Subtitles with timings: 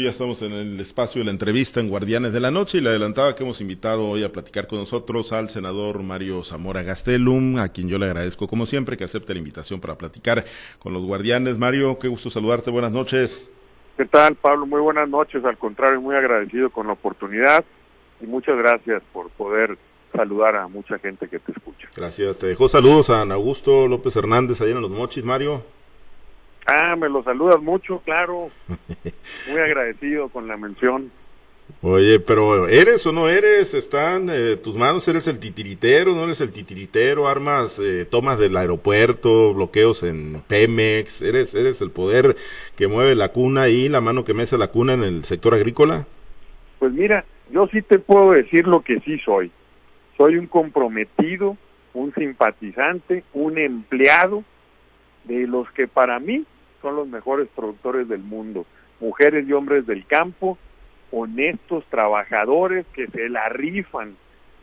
[0.00, 2.90] Ya estamos en el espacio de la entrevista en Guardianes de la Noche y le
[2.90, 7.70] adelantaba que hemos invitado hoy a platicar con nosotros al senador Mario Zamora Gastelum, a
[7.70, 10.44] quien yo le agradezco como siempre que acepte la invitación para platicar
[10.78, 11.58] con los Guardianes.
[11.58, 13.52] Mario, qué gusto saludarte, buenas noches.
[13.96, 14.66] ¿Qué tal, Pablo?
[14.66, 17.64] Muy buenas noches, al contrario, muy agradecido con la oportunidad
[18.20, 19.76] y muchas gracias por poder
[20.14, 21.88] saludar a mucha gente que te escucha.
[21.96, 25.64] Gracias, te dejo saludos a Ana Augusto López Hernández allá en Los Mochis, Mario.
[26.70, 28.50] Ah, me lo saludas mucho, claro.
[29.50, 31.10] Muy agradecido con la mención.
[31.80, 33.72] Oye, pero ¿eres o no eres?
[33.72, 35.08] ¿Están eh, tus manos?
[35.08, 36.14] ¿Eres el titiritero?
[36.14, 37.26] ¿No eres el titiritero?
[37.26, 41.22] ¿Armas, eh, tomas del aeropuerto, bloqueos en Pemex?
[41.22, 42.36] ¿Eres, ¿Eres el poder
[42.76, 46.06] que mueve la cuna y la mano que mece la cuna en el sector agrícola?
[46.80, 49.50] Pues mira, yo sí te puedo decir lo que sí soy.
[50.18, 51.56] Soy un comprometido,
[51.94, 54.44] un simpatizante, un empleado
[55.24, 56.44] de los que para mí
[56.82, 58.66] son los mejores productores del mundo,
[59.00, 60.58] mujeres y hombres del campo,
[61.10, 64.16] honestos, trabajadores que se la rifan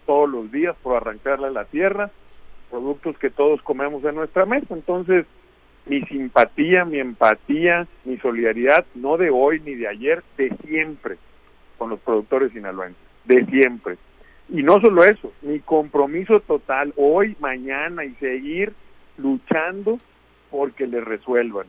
[0.05, 2.11] todos los días por arrancarle a la tierra,
[2.69, 4.73] productos que todos comemos en nuestra mesa.
[4.73, 5.25] Entonces,
[5.85, 11.17] mi simpatía, mi empatía, mi solidaridad, no de hoy ni de ayer, de siempre,
[11.77, 13.97] con los productores sinaloenses, de siempre.
[14.49, 18.73] Y no solo eso, mi compromiso total hoy, mañana y seguir
[19.17, 19.97] luchando
[20.51, 21.65] porque le resuelvan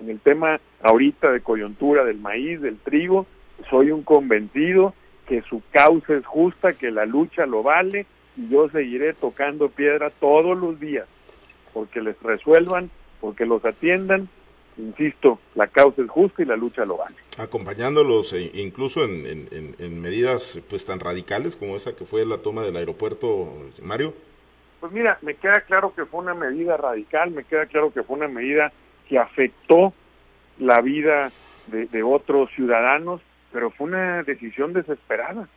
[0.00, 3.26] en el tema ahorita de coyuntura del maíz, del trigo,
[3.68, 4.94] soy un convencido
[5.26, 10.10] que su causa es justa, que la lucha lo vale y yo seguiré tocando piedra
[10.10, 11.06] todos los días
[11.72, 12.90] porque les resuelvan,
[13.20, 14.28] porque los atiendan.
[14.78, 17.16] Insisto, la causa es justa y la lucha lo vale.
[17.36, 22.62] Acompañándolos e incluso en, en medidas pues tan radicales como esa que fue la toma
[22.62, 23.52] del aeropuerto,
[23.82, 24.14] Mario.
[24.80, 28.16] Pues mira, me queda claro que fue una medida radical, me queda claro que fue
[28.16, 28.72] una medida
[29.08, 29.92] que afectó
[30.58, 31.30] la vida
[31.68, 33.20] de, otros ciudadanos,
[33.52, 35.48] pero fue una decisión desesperada.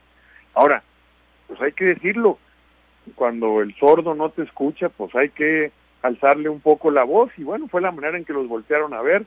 [0.53, 0.83] Ahora,
[1.47, 2.37] pues hay que decirlo,
[3.15, 7.43] cuando el sordo no te escucha, pues hay que alzarle un poco la voz y
[7.43, 9.25] bueno, fue la manera en que los voltearon a ver.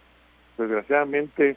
[0.58, 1.56] Desgraciadamente,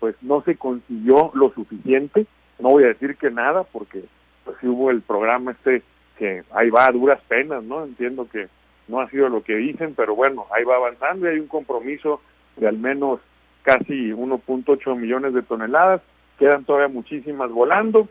[0.00, 2.26] pues no se consiguió lo suficiente.
[2.58, 4.04] No voy a decir que nada, porque
[4.44, 5.82] pues hubo el programa este
[6.18, 7.84] que ahí va a duras penas, ¿no?
[7.84, 8.48] Entiendo que
[8.88, 12.20] no ha sido lo que dicen, pero bueno, ahí va avanzando y hay un compromiso
[12.56, 13.20] de al menos
[13.62, 16.02] casi 1.8 millones de toneladas,
[16.38, 18.08] quedan todavía muchísimas volando,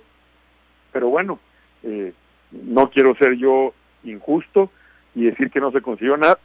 [0.91, 1.39] pero bueno,
[1.83, 2.13] eh,
[2.51, 3.73] no quiero ser yo
[4.03, 4.71] injusto
[5.15, 6.39] y decir que no se consiguió nada,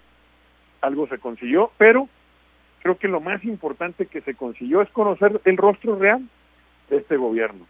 [0.83, 2.09] algo se consiguió, pero
[2.83, 6.29] creo que lo más importante que se consiguió es conocer el rostro real
[6.91, 7.67] de este gobierno,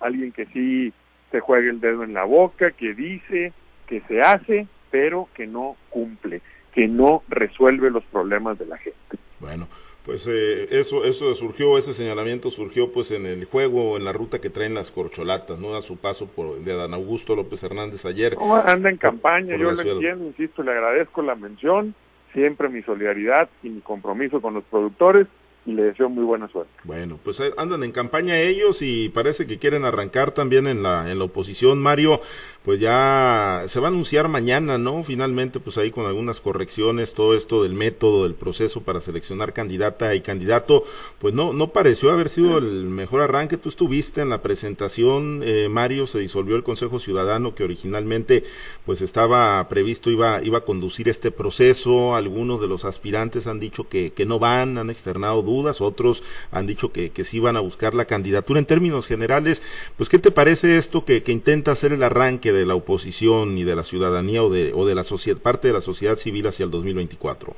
[0.00, 0.92] alguien que sí
[1.30, 3.52] se juegue el dedo en la boca, que dice,
[3.86, 6.42] que se hace pero que no cumple,
[6.72, 9.18] que no resuelve los problemas de la gente.
[9.40, 9.66] Bueno,
[10.04, 14.40] pues eh, eso eso surgió, ese señalamiento surgió pues en el juego, en la ruta
[14.40, 15.74] que traen las corcholatas, ¿no?
[15.74, 18.36] A su paso por de Dan Augusto López Hernández ayer.
[18.66, 21.94] anda en campaña, yo le entiendo, insisto, le agradezco la mención,
[22.32, 25.26] siempre mi solidaridad y mi compromiso con los productores
[25.64, 26.72] y le deseo muy buena suerte.
[26.84, 31.10] Bueno, pues eh, andan en campaña ellos y parece que quieren arrancar también en la,
[31.10, 31.80] en la oposición.
[31.80, 32.20] Mario,
[32.64, 35.02] pues ya se va a anunciar mañana, ¿no?
[35.02, 40.14] Finalmente, pues ahí con algunas correcciones, todo esto del método, del proceso para seleccionar candidata
[40.14, 40.84] y candidato,
[41.18, 43.56] pues no, no pareció haber sido el mejor arranque.
[43.56, 48.44] Tú estuviste en la presentación, eh, Mario, se disolvió el Consejo Ciudadano que originalmente
[48.86, 52.14] pues estaba previsto, iba, iba a conducir este proceso.
[52.14, 56.22] Algunos de los aspirantes han dicho que, que no van, han externado dudas, otros
[56.52, 58.60] han dicho que, que sí van a buscar la candidatura.
[58.60, 59.62] En términos generales,
[59.96, 63.64] pues, ¿qué te parece esto que, que intenta hacer el arranque de la oposición y
[63.64, 66.64] de la ciudadanía o de, o de la sociedad, parte de la sociedad civil hacia
[66.64, 67.54] el 2024?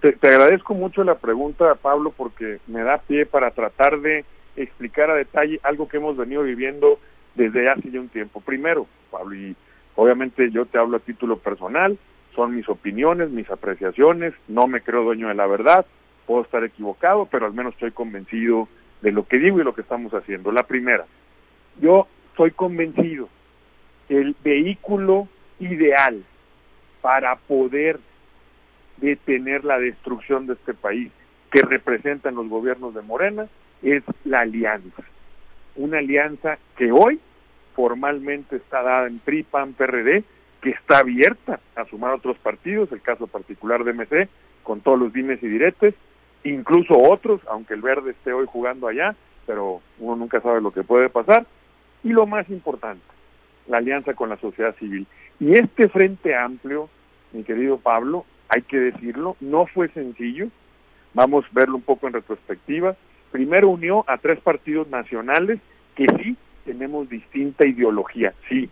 [0.00, 4.24] Te, te agradezco mucho la pregunta, Pablo, porque me da pie para tratar de
[4.56, 6.98] explicar a detalle algo que hemos venido viviendo
[7.34, 8.40] desde hace ya un tiempo.
[8.40, 9.54] Primero, Pablo, y
[9.96, 11.98] obviamente yo te hablo a título personal,
[12.34, 15.86] son mis opiniones, mis apreciaciones, no me creo dueño de la verdad,
[16.26, 18.68] Puedo estar equivocado, pero al menos estoy convencido
[19.02, 20.52] de lo que digo y lo que estamos haciendo.
[20.52, 21.04] La primera,
[21.80, 23.28] yo estoy convencido
[24.10, 25.28] el vehículo
[25.60, 26.22] ideal
[27.00, 28.00] para poder
[28.98, 31.10] detener la destrucción de este país
[31.50, 33.48] que representan los gobiernos de Morena
[33.82, 35.02] es la alianza.
[35.76, 37.20] Una alianza que hoy
[37.74, 40.24] formalmente está dada en PRI, PAN, PRD,
[40.60, 44.28] que está abierta a sumar otros partidos, el caso particular de MC,
[44.64, 45.94] con todos los dimes y diretes,
[46.44, 49.14] incluso otros, aunque el verde esté hoy jugando allá,
[49.46, 51.46] pero uno nunca sabe lo que puede pasar.
[52.02, 53.02] Y lo más importante,
[53.70, 55.06] la alianza con la sociedad civil.
[55.38, 56.90] Y este frente amplio,
[57.32, 60.48] mi querido Pablo, hay que decirlo, no fue sencillo.
[61.14, 62.96] Vamos a verlo un poco en retrospectiva.
[63.30, 65.60] primero unió a tres partidos nacionales
[65.94, 68.68] que sí tenemos distinta ideología, sí,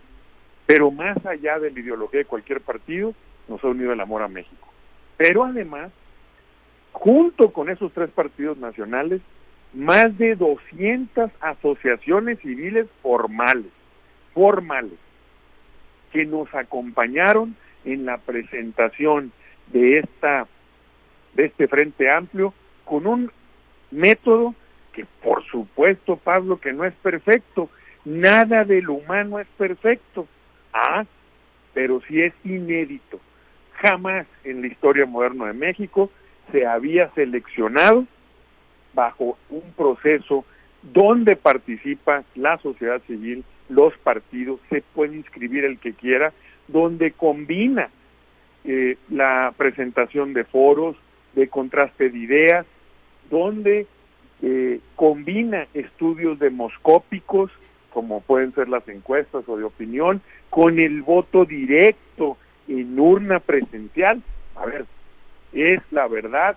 [0.67, 3.15] pero más allá de la ideología de cualquier partido,
[3.49, 4.69] nos ha unido el amor a México.
[5.17, 5.91] Pero además,
[6.93, 9.21] junto con esos tres partidos nacionales,
[9.73, 13.71] más de 200 asociaciones civiles formales,
[14.35, 14.99] formales,
[16.13, 19.33] que nos acompañaron en la presentación
[19.69, 20.47] de esta
[21.35, 22.53] de este Frente Amplio
[22.85, 23.31] con un
[23.91, 24.55] método
[24.93, 27.71] que por supuesto, Pablo, que no es perfecto,
[28.05, 30.27] nada de lo humano es perfecto.
[30.73, 31.05] Ah,
[31.75, 33.21] pero sí es inédito.
[33.75, 36.11] Jamás en la historia moderna de México
[36.51, 38.07] se había seleccionado
[38.95, 40.45] bajo un proceso
[40.83, 46.33] donde participa la sociedad civil, los partidos, se puede inscribir el que quiera,
[46.69, 47.91] donde combina
[48.65, 50.97] eh, la presentación de foros,
[51.35, 52.67] de contraste de ideas,
[53.31, 53.87] donde
[54.43, 57.51] eh, combina estudios demoscópicos,
[57.93, 60.21] como pueden ser las encuestas o de opinión,
[60.51, 62.37] con el voto directo
[62.69, 64.23] en urna presencial.
[64.55, 64.87] A ver,
[65.53, 66.57] es la verdad,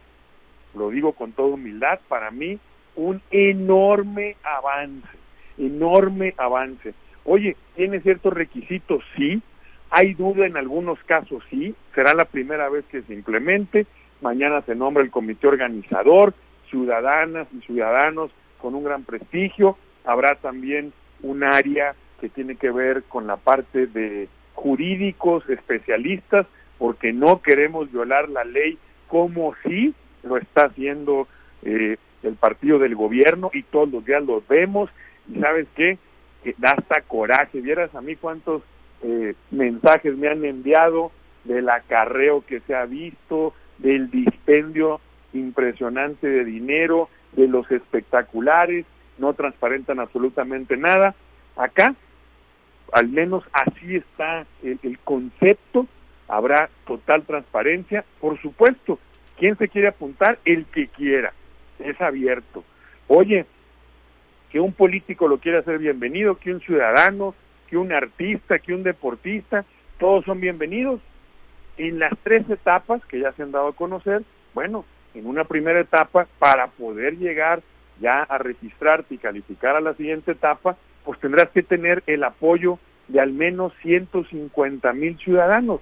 [0.76, 2.60] lo digo con toda humildad, para mí
[2.96, 5.08] un enorme avance,
[5.58, 6.94] enorme avance.
[7.24, 9.04] Oye, ¿tiene ciertos requisitos?
[9.16, 9.42] Sí.
[9.90, 11.44] ¿Hay duda en algunos casos?
[11.50, 11.76] Sí.
[11.94, 13.86] Será la primera vez que se implemente.
[14.22, 16.34] Mañana se nombra el comité organizador,
[16.70, 19.78] ciudadanas y ciudadanos con un gran prestigio.
[20.06, 26.46] Habrá también un área que tiene que ver con la parte de jurídicos, especialistas,
[26.78, 28.78] porque no queremos violar la ley
[29.08, 29.94] como si
[30.24, 31.28] lo está haciendo
[31.64, 34.90] eh, el partido del gobierno y todos los días los vemos
[35.40, 35.98] sabes qué,
[36.44, 38.64] que da hasta coraje, vieras a mí cuántos
[39.04, 41.12] eh, mensajes me han enviado
[41.44, 45.02] del acarreo que se ha visto, del dispendio
[45.34, 48.86] impresionante de dinero, de los espectaculares,
[49.18, 51.16] no transparentan absolutamente nada.
[51.56, 51.96] Acá,
[52.92, 55.88] al menos así está el, el concepto,
[56.28, 59.00] habrá total transparencia, por supuesto,
[59.38, 60.40] ¿quién se quiere apuntar?
[60.46, 61.34] El que quiera,
[61.80, 62.64] es abierto.
[63.08, 63.46] Oye,
[64.52, 67.34] que un político lo quiera hacer bienvenido, que un ciudadano,
[67.70, 69.66] que un artista, que un deportista,
[69.98, 71.00] todos son bienvenidos.
[71.78, 74.84] En las tres etapas que ya se han dado a conocer, bueno,
[75.14, 77.62] en una primera etapa, para poder llegar
[78.02, 80.76] ya a registrarte y calificar a la siguiente etapa,
[81.06, 82.78] pues tendrás que tener el apoyo
[83.08, 85.80] de al menos 150 mil ciudadanos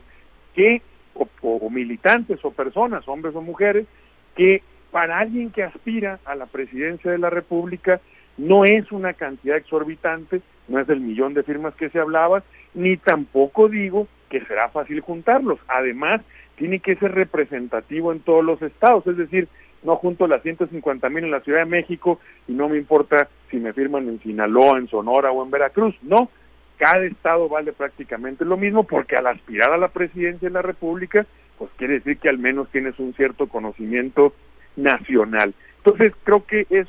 [0.54, 0.82] que
[1.14, 3.88] o, o, militantes o personas, hombres o mujeres,
[4.36, 4.62] que
[4.92, 8.00] para alguien que aspira a la presidencia de la República
[8.40, 12.42] no es una cantidad exorbitante, no es el millón de firmas que se hablaba,
[12.74, 15.60] ni tampoco digo que será fácil juntarlos.
[15.68, 16.22] Además,
[16.56, 19.50] tiene que ser representativo en todos los estados, es decir,
[19.84, 23.58] no junto las 150 mil en la Ciudad de México y no me importa si
[23.58, 26.30] me firman en Sinaloa, en Sonora o en Veracruz, no,
[26.78, 31.26] cada estado vale prácticamente lo mismo porque al aspirar a la presidencia de la República,
[31.58, 34.34] pues quiere decir que al menos tienes un cierto conocimiento
[34.78, 35.54] nacional.
[35.78, 36.88] Entonces creo que es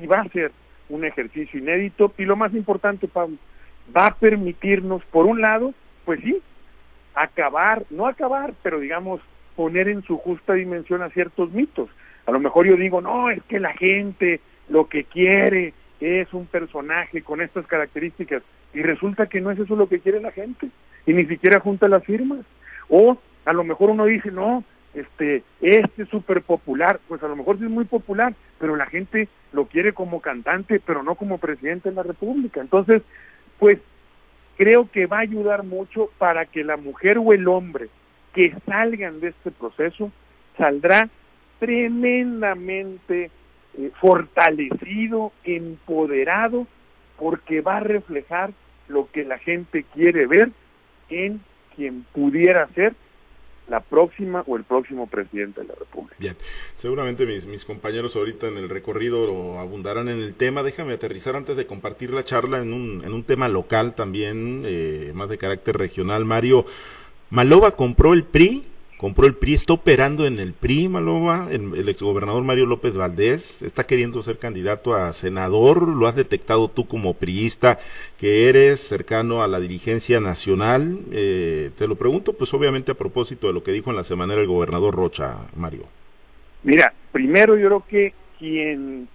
[0.00, 0.52] y va a ser
[0.88, 3.36] un ejercicio inédito y lo más importante, Pablo,
[3.96, 5.74] va a permitirnos, por un lado,
[6.04, 6.40] pues sí,
[7.14, 9.20] acabar, no acabar, pero digamos,
[9.54, 11.88] poner en su justa dimensión a ciertos mitos.
[12.26, 16.46] A lo mejor yo digo, no, es que la gente lo que quiere es un
[16.46, 18.42] personaje con estas características
[18.74, 20.68] y resulta que no es eso lo que quiere la gente
[21.06, 22.40] y ni siquiera junta las firmas.
[22.88, 24.64] O a lo mejor uno dice, no,
[24.96, 28.86] este, este es súper popular, pues a lo mejor sí es muy popular, pero la
[28.86, 32.62] gente lo quiere como cantante, pero no como presidente de la República.
[32.62, 33.02] Entonces,
[33.58, 33.78] pues
[34.56, 37.88] creo que va a ayudar mucho para que la mujer o el hombre
[38.32, 40.10] que salgan de este proceso
[40.56, 41.10] saldrá
[41.58, 43.30] tremendamente
[43.78, 46.66] eh, fortalecido, empoderado,
[47.18, 48.52] porque va a reflejar
[48.88, 50.50] lo que la gente quiere ver
[51.10, 51.40] en
[51.74, 52.94] quien pudiera ser
[53.68, 56.16] la próxima o el próximo presidente de la República.
[56.18, 56.36] Bien,
[56.76, 60.62] seguramente mis, compañeros ahorita en el recorrido abundarán en el tema.
[60.62, 65.12] Déjame aterrizar antes de compartir la charla en un, en un tema local también, eh,
[65.14, 66.24] más de carácter regional.
[66.24, 66.66] Mario,
[67.30, 68.64] Maloba compró el PRI
[68.96, 73.60] compró el PRI, está operando en el PRI, Malova, el, el exgobernador Mario López Valdés,
[73.62, 77.78] está queriendo ser candidato a senador, lo has detectado tú como priista
[78.18, 83.46] que eres cercano a la dirigencia nacional, eh, te lo pregunto pues obviamente a propósito
[83.46, 85.84] de lo que dijo en la semana el gobernador Rocha, Mario.
[86.62, 89.08] Mira, primero yo creo que quien,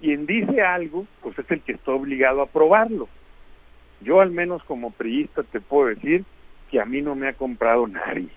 [0.00, 3.08] quien dice algo, pues es el que está obligado a probarlo.
[4.02, 6.24] Yo al menos como priista te puedo decir
[6.70, 8.28] que a mí no me ha comprado nadie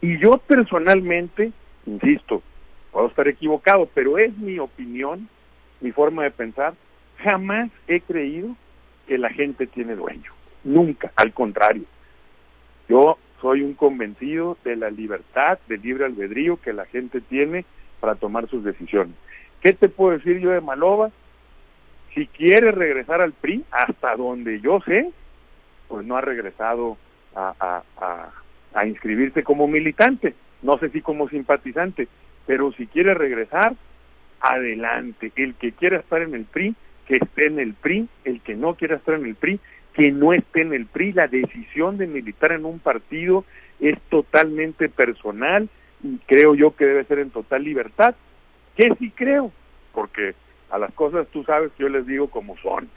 [0.00, 1.52] y yo personalmente,
[1.86, 2.42] insisto,
[2.92, 5.28] puedo estar equivocado, pero es mi opinión,
[5.80, 6.74] mi forma de pensar,
[7.18, 8.54] jamás he creído
[9.06, 10.32] que la gente tiene dueño.
[10.64, 11.84] Nunca, al contrario.
[12.88, 17.64] Yo soy un convencido de la libertad, del libre albedrío que la gente tiene
[18.00, 19.14] para tomar sus decisiones.
[19.60, 21.10] ¿Qué te puedo decir yo de Maloba?
[22.14, 25.10] Si quiere regresar al PRI, hasta donde yo sé,
[25.88, 26.96] pues no ha regresado
[27.34, 28.32] a, a
[28.86, 32.08] inscribirse como militante, no sé si como simpatizante,
[32.46, 33.74] pero si quiere regresar,
[34.40, 35.32] adelante.
[35.36, 36.74] El que quiera estar en el PRI,
[37.06, 39.60] que esté en el PRI, el que no quiera estar en el PRI,
[39.92, 41.12] que no esté en el PRI.
[41.12, 43.44] La decisión de militar en un partido
[43.80, 45.68] es totalmente personal
[46.02, 48.14] y creo yo que debe ser en total libertad.
[48.76, 49.50] Que sí creo,
[49.92, 50.34] porque
[50.70, 52.88] a las cosas tú sabes que yo les digo como son.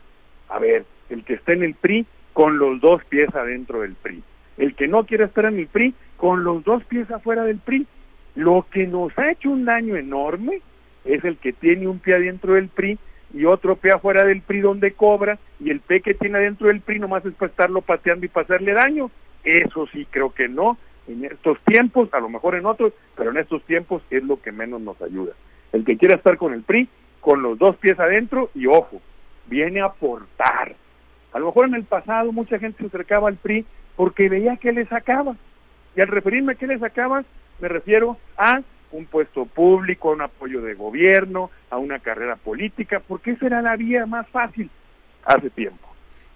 [0.50, 4.24] A ver, el que esté en el PRI con los dos pies adentro del PRI.
[4.58, 7.88] El que no quiera estar en el PRI con los dos pies afuera del PRI.
[8.36, 10.62] Lo que nos ha hecho un daño enorme
[11.04, 13.00] es el que tiene un pie adentro del PRI
[13.34, 16.82] y otro pie afuera del PRI donde cobra y el pie que tiene adentro del
[16.82, 19.10] PRI nomás es para estarlo pateando y para hacerle daño.
[19.44, 20.78] Eso sí creo que no.
[21.08, 24.52] En estos tiempos, a lo mejor en otros, pero en estos tiempos es lo que
[24.52, 25.34] menos nos ayuda.
[25.74, 26.88] El que quiera estar con el PRI,
[27.20, 29.02] con los dos pies adentro y ojo,
[29.48, 30.76] viene a aportar.
[31.34, 33.66] A lo mejor en el pasado mucha gente se acercaba al PRI
[33.96, 35.36] porque veía que le sacaba.
[35.96, 37.24] Y al referirme a qué le sacaba,
[37.60, 43.02] me refiero a un puesto público, a un apoyo de gobierno, a una carrera política,
[43.06, 44.70] porque esa era la vía más fácil
[45.26, 45.88] hace tiempo.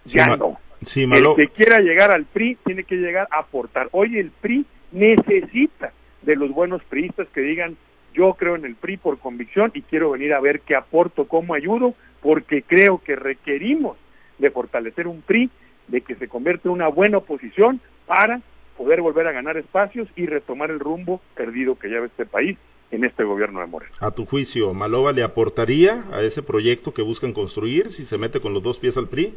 [0.04, 0.58] ya no.
[0.82, 3.90] el que quiera llegar al PRI tiene que llegar a aportar.
[3.92, 7.78] Hoy el PRI necesita de los buenos priistas que digan
[8.16, 11.54] yo creo en el PRI por convicción y quiero venir a ver qué aporto, cómo
[11.54, 13.98] ayudo, porque creo que requerimos
[14.38, 15.50] de fortalecer un PRI,
[15.88, 18.42] de que se convierta en una buena oposición para
[18.78, 22.58] poder volver a ganar espacios y retomar el rumbo perdido que lleva este país
[22.92, 23.94] en este gobierno de Moreno.
[24.00, 28.40] A tu juicio, ¿Malova le aportaría a ese proyecto que buscan construir si se mete
[28.40, 29.34] con los dos pies al PRI?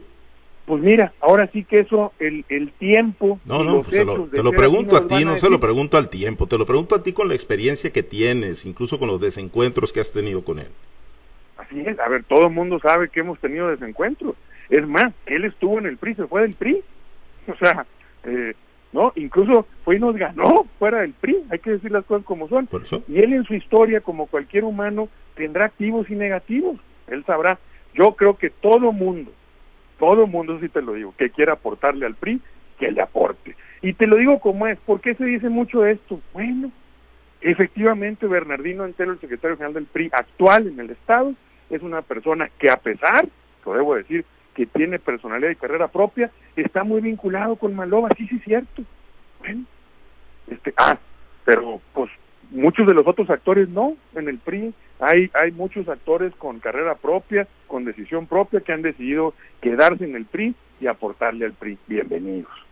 [0.66, 3.40] Pues mira, ahora sí que eso, el, el tiempo...
[3.46, 6.58] No, no, pues te lo pregunto a ti, no se lo pregunto al tiempo, te
[6.58, 10.12] lo pregunto a ti con la experiencia que tienes, incluso con los desencuentros que has
[10.12, 10.68] tenido con él.
[11.56, 14.36] Así es, a ver, todo el mundo sabe que hemos tenido desencuentros.
[14.70, 16.82] Es más, él estuvo en el PRI, se fue del PRI.
[17.48, 17.86] O sea,
[18.24, 18.54] eh,
[18.92, 19.12] ¿no?
[19.16, 22.68] Incluso fue y nos ganó fuera del PRI, hay que decir las cosas como son.
[23.08, 27.58] Y él en su historia, como cualquier humano, tendrá activos y negativos, él sabrá.
[27.94, 29.32] Yo creo que todo mundo,
[29.98, 32.40] todo mundo, si te lo digo, que quiera aportarle al PRI,
[32.78, 33.56] que le aporte.
[33.82, 36.20] Y te lo digo como es, ¿por qué se dice mucho esto?
[36.32, 36.70] Bueno,
[37.40, 41.34] efectivamente Bernardino Antelo, el secretario general del PRI actual en el Estado,
[41.70, 43.28] es una persona que a pesar,
[43.64, 44.24] lo debo decir,
[44.58, 48.82] que tiene personalidad y carrera propia, está muy vinculado con Maloba, sí, sí, cierto.
[49.38, 49.62] Bueno,
[50.48, 50.98] este, ah,
[51.44, 52.10] pero pues
[52.50, 56.96] muchos de los otros actores no, en el PRI hay, hay muchos actores con carrera
[56.96, 61.78] propia, con decisión propia, que han decidido quedarse en el PRI y aportarle al PRI.
[61.86, 62.67] Bienvenidos.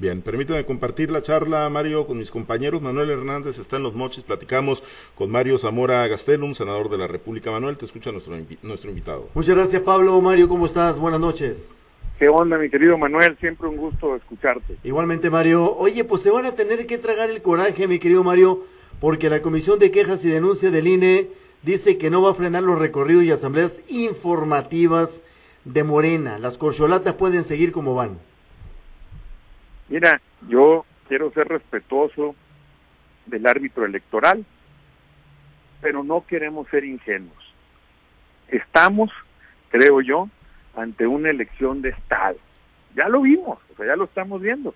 [0.00, 2.80] Bien, permítame compartir la charla, Mario, con mis compañeros.
[2.80, 4.24] Manuel Hernández está en Los Mochis.
[4.24, 4.82] Platicamos
[5.14, 7.50] con Mario Zamora Gastelum, senador de la República.
[7.50, 9.28] Manuel, te escucha nuestro, nuestro invitado.
[9.34, 10.18] Muchas gracias, Pablo.
[10.22, 10.98] Mario, ¿cómo estás?
[10.98, 11.82] Buenas noches.
[12.18, 13.36] ¿Qué onda, mi querido Manuel?
[13.40, 14.78] Siempre un gusto escucharte.
[14.84, 15.76] Igualmente, Mario.
[15.76, 18.64] Oye, pues se van a tener que tragar el coraje, mi querido Mario,
[19.00, 21.28] porque la Comisión de Quejas y Denuncias del INE
[21.62, 25.20] dice que no va a frenar los recorridos y asambleas informativas
[25.66, 26.38] de Morena.
[26.38, 28.29] Las corcholatas pueden seguir como van.
[29.90, 32.36] Mira, yo quiero ser respetuoso
[33.26, 34.46] del árbitro electoral,
[35.82, 37.54] pero no queremos ser ingenuos.
[38.48, 39.10] Estamos,
[39.70, 40.28] creo yo,
[40.76, 42.36] ante una elección de Estado.
[42.94, 44.74] Ya lo vimos, o sea, ya lo estamos viendo.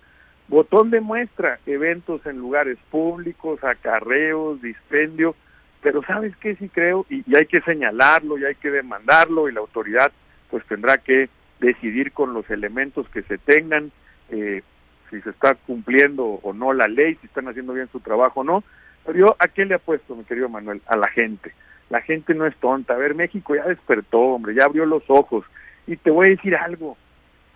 [0.49, 5.35] Botón de muestra, eventos en lugares públicos, acarreos, dispendio,
[5.81, 6.55] pero ¿sabes qué?
[6.55, 10.11] Sí creo, y, hay que señalarlo, y hay que demandarlo, y la autoridad
[10.49, 11.29] pues tendrá que
[11.59, 13.91] decidir con los elementos que se tengan,
[14.29, 14.61] eh,
[15.09, 18.43] si se está cumpliendo o no la ley, si están haciendo bien su trabajo o
[18.43, 18.63] no.
[19.05, 20.81] Pero yo, ¿a qué le apuesto, mi querido Manuel?
[20.87, 21.53] A la gente.
[21.89, 22.93] La gente no es tonta.
[22.93, 25.45] A ver, México ya despertó, hombre, ya abrió los ojos.
[25.85, 26.97] Y te voy a decir algo,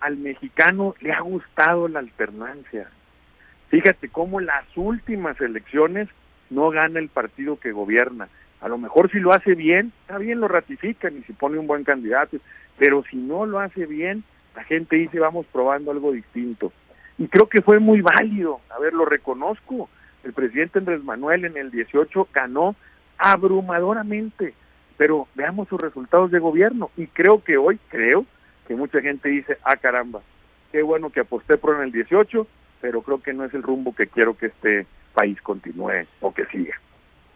[0.00, 2.88] al mexicano le ha gustado la alternancia.
[3.68, 6.08] Fíjate cómo las últimas elecciones
[6.48, 8.28] no gana el partido que gobierna.
[8.60, 11.66] A lo mejor si lo hace bien, está bien, lo ratifican y si pone un
[11.66, 12.36] buen candidato,
[12.78, 14.22] pero si no lo hace bien,
[14.54, 16.72] la gente dice vamos probando algo distinto
[17.20, 18.62] y creo que fue muy válido.
[18.70, 19.90] A ver, lo reconozco.
[20.24, 22.74] El presidente Andrés Manuel en el 18 ganó
[23.18, 24.54] abrumadoramente,
[24.96, 28.24] pero veamos sus resultados de gobierno y creo que hoy, creo
[28.66, 30.22] que mucha gente dice, ah caramba,
[30.72, 32.46] qué bueno que aposté por en el 18,
[32.80, 36.46] pero creo que no es el rumbo que quiero que este país continúe o que
[36.46, 36.80] siga.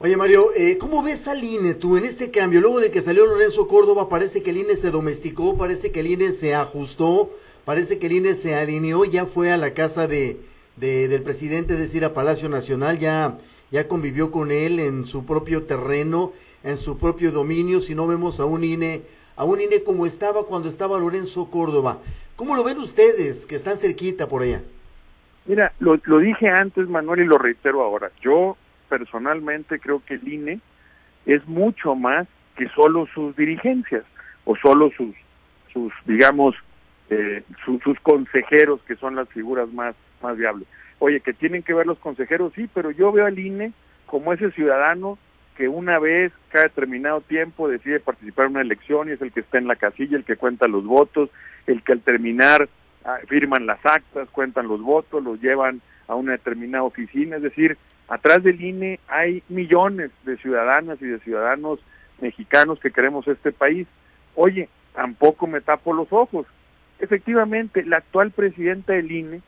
[0.01, 2.61] Oye Mario, eh, ¿cómo ves al INE tú en este cambio?
[2.61, 6.09] Luego de que salió Lorenzo Córdoba, parece que el INE se domesticó, parece que el
[6.09, 7.31] INE se ajustó,
[7.65, 10.41] parece que el INE se alineó, ya fue a la casa de,
[10.77, 13.39] del presidente, es decir, a Palacio Nacional, ya,
[13.71, 16.33] ya convivió con él en su propio terreno,
[16.65, 19.03] en su propio dominio, si no vemos a un INE,
[19.37, 22.01] a un INE como estaba cuando estaba Lorenzo Córdoba.
[22.35, 24.61] ¿Cómo lo ven ustedes que están cerquita por allá?
[25.47, 28.11] Mira, lo, lo dije antes, Manuel, y lo reitero ahora.
[28.21, 28.57] Yo
[28.99, 30.61] personalmente creo que el INE
[31.27, 34.05] es mucho más que solo sus dirigencias
[34.45, 35.17] o solo sus,
[35.73, 36.55] sus digamos,
[37.11, 40.69] eh, sus consejeros, que son las figuras más, más viables.
[41.01, 43.73] Oye, que tienen que ver los consejeros, sí, pero yo veo al INE
[44.07, 45.19] como ese ciudadano
[45.57, 49.41] que una vez, cada determinado tiempo, decide participar en una elección y es el que
[49.41, 51.31] está en la casilla, el que cuenta los votos,
[51.67, 52.69] el que al terminar
[53.05, 57.79] ah, firman las actas, cuentan los votos, los llevan a una determinada oficina, es decir,
[58.09, 61.81] atrás del INE hay millones de ciudadanas y de ciudadanos
[62.21, 63.87] mexicanos que queremos este país.
[64.35, 66.47] Oye, tampoco me tapo los ojos.
[66.99, 69.41] Efectivamente, la actual presidenta del INE,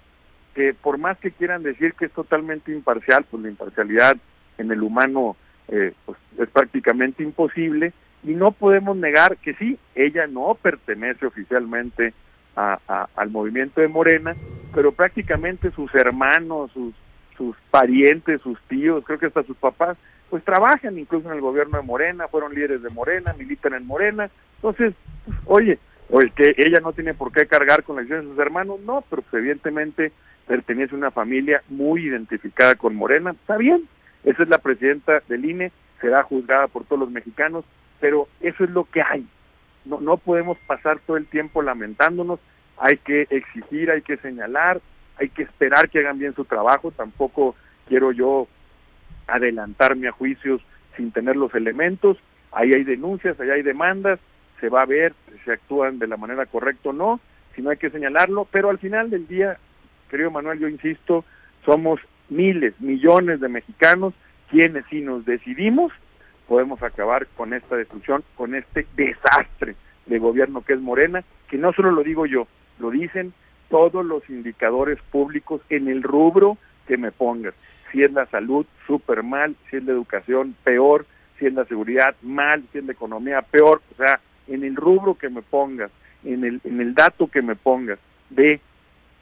[0.54, 4.16] que por más que quieran decir que es totalmente imparcial, pues la imparcialidad
[4.58, 5.36] en el humano
[5.68, 12.12] eh, pues es prácticamente imposible, y no podemos negar que sí, ella no pertenece oficialmente
[12.56, 14.34] al movimiento de Morena,
[14.74, 16.94] pero prácticamente sus hermanos, sus,
[17.36, 19.98] sus parientes, sus tíos, creo que hasta sus papás,
[20.30, 24.30] pues trabajan incluso en el gobierno de Morena, fueron líderes de Morena, militan en Morena.
[24.56, 24.94] Entonces,
[25.24, 28.30] pues, oye, o el que ella no tiene por qué cargar con la decisión de
[28.30, 30.12] sus hermanos, no, pero pues, evidentemente
[30.46, 33.88] pertenece a una familia muy identificada con Morena, está bien,
[34.24, 37.64] esa es la presidenta del INE, será juzgada por todos los mexicanos,
[38.00, 39.26] pero eso es lo que hay.
[39.86, 42.40] No, no podemos pasar todo el tiempo lamentándonos,
[42.78, 44.80] hay que exigir, hay que señalar,
[45.18, 47.54] hay que esperar que hagan bien su trabajo, tampoco
[47.88, 48.48] quiero yo
[49.26, 50.60] adelantarme a juicios
[50.96, 52.18] sin tener los elementos,
[52.52, 54.18] ahí hay denuncias, ahí hay demandas,
[54.60, 55.14] se va a ver
[55.44, 57.20] si actúan de la manera correcta o no,
[57.54, 59.58] si no hay que señalarlo, pero al final del día,
[60.10, 61.24] querido Manuel, yo insisto,
[61.64, 64.14] somos miles, millones de mexicanos
[64.50, 65.92] quienes si nos decidimos
[66.46, 69.74] podemos acabar con esta destrucción, con este desastre
[70.06, 72.46] de gobierno que es Morena, que no solo lo digo yo,
[72.78, 73.32] lo dicen
[73.68, 76.56] todos los indicadores públicos en el rubro
[76.86, 77.54] que me pongas.
[77.90, 81.06] Si es la salud, súper mal, si es la educación, peor,
[81.38, 83.82] si es la seguridad, mal, si es la economía, peor.
[83.92, 85.90] O sea, en el rubro que me pongas,
[86.24, 87.98] en el, en el dato que me pongas
[88.30, 88.60] de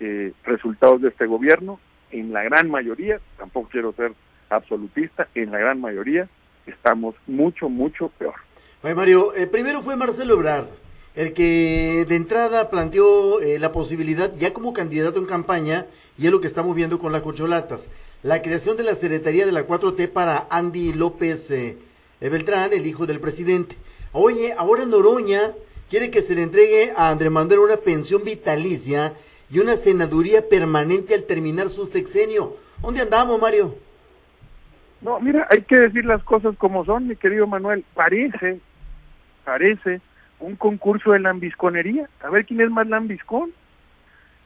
[0.00, 4.12] eh, resultados de este gobierno, en la gran mayoría, tampoco quiero ser
[4.50, 6.28] absolutista, en la gran mayoría
[6.66, 8.34] estamos mucho, mucho peor.
[8.82, 10.68] Mario, eh, primero fue Marcelo Ebrard
[11.14, 15.86] el que de entrada planteó eh, la posibilidad, ya como candidato en campaña,
[16.18, 17.88] y es lo que estamos viendo con las corcholatas,
[18.22, 21.76] la creación de la Secretaría de la 4T para Andy López eh,
[22.20, 23.76] Beltrán, el hijo del presidente.
[24.12, 25.52] Oye, ahora Noroña
[25.88, 29.14] quiere que se le entregue a André Manuel una pensión vitalicia
[29.50, 32.56] y una senaduría permanente al terminar su sexenio.
[32.82, 33.76] ¿Dónde andamos, Mario?
[35.04, 37.84] No, mira, hay que decir las cosas como son, mi querido Manuel.
[37.94, 38.58] Parece,
[39.44, 40.00] parece
[40.40, 43.52] un concurso de lambisconería, a ver quién es más lambiscón.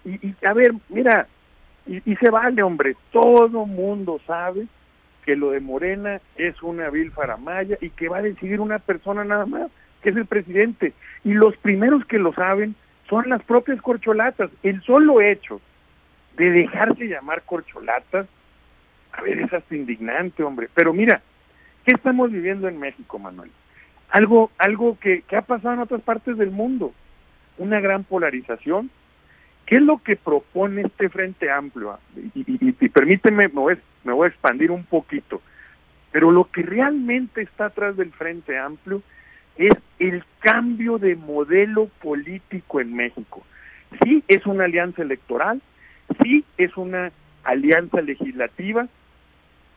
[0.04, 1.26] Y, y a ver, mira,
[1.88, 4.66] y, se vale, hombre, todo mundo sabe
[5.24, 9.24] que lo de Morena es una vil faramaya y que va a decidir una persona
[9.24, 9.70] nada más,
[10.02, 10.92] que es el presidente.
[11.24, 12.74] Y los primeros que lo saben
[13.08, 14.50] son las propias corcholatas.
[14.62, 15.62] El solo hecho
[16.36, 18.26] de dejarse llamar corcholatas,
[19.12, 20.68] a ver, es hasta indignante, hombre.
[20.74, 21.22] Pero mira,
[21.84, 23.50] ¿qué estamos viviendo en México, Manuel?
[24.10, 26.92] algo, algo que, ha pasado en otras partes del mundo,
[27.58, 28.90] una gran polarización.
[29.66, 31.98] ¿Qué es lo que propone este Frente Amplio?
[32.34, 35.42] Y, permíteme, me voy, me voy a expandir un poquito,
[36.10, 39.02] pero lo que realmente está atrás del Frente Amplio
[39.56, 43.44] es el cambio de modelo político en México.
[44.02, 45.60] Sí es una alianza electoral,
[46.22, 47.12] sí es una
[47.50, 48.86] alianza legislativa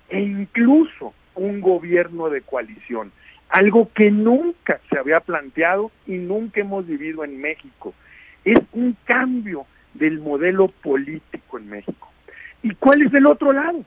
[0.10, 3.12] e incluso un gobierno de coalición
[3.51, 7.93] algo que nunca se había planteado y nunca hemos vivido en México.
[8.45, 12.10] Es un cambio del modelo político en México.
[12.63, 13.84] ¿Y cuál es el otro lado?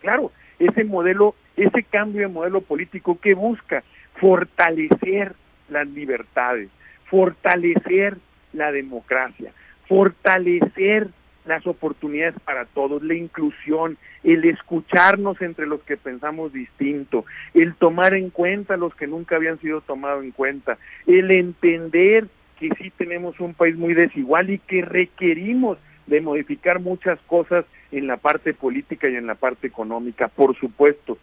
[0.00, 3.84] Claro, ese modelo, ese cambio de modelo político que busca
[4.14, 5.36] fortalecer
[5.68, 6.68] las libertades,
[7.04, 8.18] fortalecer
[8.52, 9.52] la democracia,
[9.86, 11.08] fortalecer
[11.44, 17.24] las oportunidades para todos, la inclusión, el escucharnos entre los que pensamos distinto,
[17.54, 22.28] el tomar en cuenta los que nunca habían sido tomados en cuenta, el entender
[22.58, 28.06] que sí tenemos un país muy desigual y que requerimos de modificar muchas cosas en
[28.06, 31.18] la parte política y en la parte económica, por supuesto.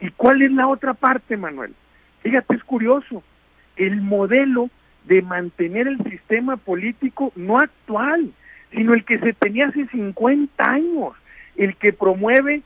[0.00, 1.74] ¿Y cuál es la otra parte, Manuel?
[2.22, 3.22] Fíjate, es curioso.
[3.76, 4.70] El modelo
[5.04, 8.32] de mantener el sistema político no actual,
[8.74, 11.12] sino el que se tenía hace 50 años,
[11.56, 12.62] el que promueve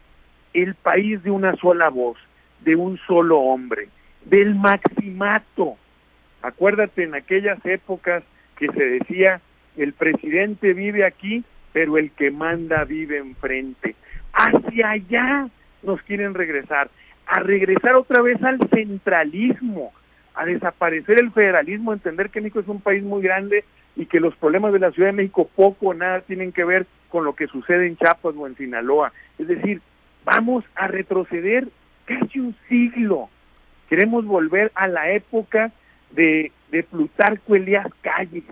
[0.54, 2.16] el país de una sola voz,
[2.60, 3.88] de un solo hombre,
[4.24, 5.76] del maximato.
[6.42, 8.22] Acuérdate en aquellas épocas
[8.56, 9.40] que se decía,
[9.76, 13.94] el presidente vive aquí, pero el que manda vive enfrente.
[14.32, 15.48] Hacia allá
[15.82, 16.90] nos quieren regresar,
[17.26, 19.92] a regresar otra vez al centralismo,
[20.34, 23.64] a desaparecer el federalismo, entender que México es un país muy grande
[23.98, 26.86] y que los problemas de la Ciudad de México poco o nada tienen que ver
[27.08, 29.12] con lo que sucede en Chiapas o en Sinaloa.
[29.40, 29.82] Es decir,
[30.24, 31.66] vamos a retroceder
[32.04, 33.28] casi un siglo.
[33.88, 35.72] Queremos volver a la época
[36.12, 38.44] de, de Plutarco Elías Calles,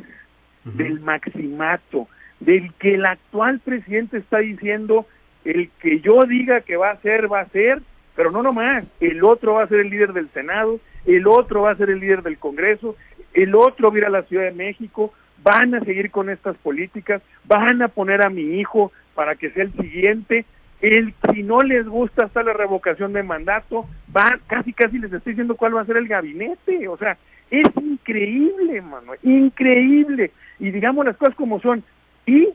[0.65, 2.09] del maximato,
[2.41, 5.07] del que el actual presidente está diciendo,
[5.45, 7.83] el que yo diga que va a ser, va a ser,
[8.17, 11.71] pero no nomás, el otro va a ser el líder del Senado, el otro va
[11.71, 12.97] a ser el líder del Congreso,
[13.33, 15.13] el otro va a ir a la Ciudad de México,
[15.47, 19.63] van a seguir con estas políticas, van a poner a mi hijo para que sea
[19.63, 20.45] el siguiente,
[20.81, 25.35] el si no les gusta hasta la revocación de mandato, va, casi casi les estoy
[25.35, 27.17] diciendo cuál va a ser el gabinete, o sea,
[27.49, 31.85] es increíble, Manuel, increíble, y digamos las cosas como son,
[32.27, 32.49] y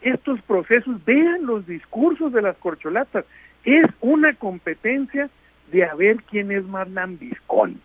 [0.00, 3.24] estos procesos, vean los discursos de las corcholatas,
[3.64, 5.30] es una competencia
[5.70, 7.80] de a ver quién es más lambiscón.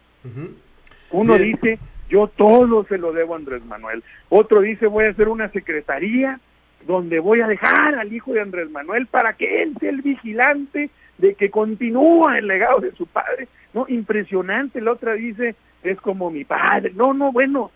[1.12, 1.78] Uno dice,
[2.10, 4.04] yo todo se lo debo a Andrés Manuel.
[4.30, 6.40] Otro dice, voy a hacer una secretaría
[6.86, 10.90] donde voy a dejar al hijo de Andrés Manuel para que él sea el vigilante
[11.18, 13.48] de que continúa el legado de su padre.
[13.74, 14.82] No, impresionante.
[14.82, 16.92] La otra dice, es como mi padre.
[16.96, 17.72] No, no, bueno,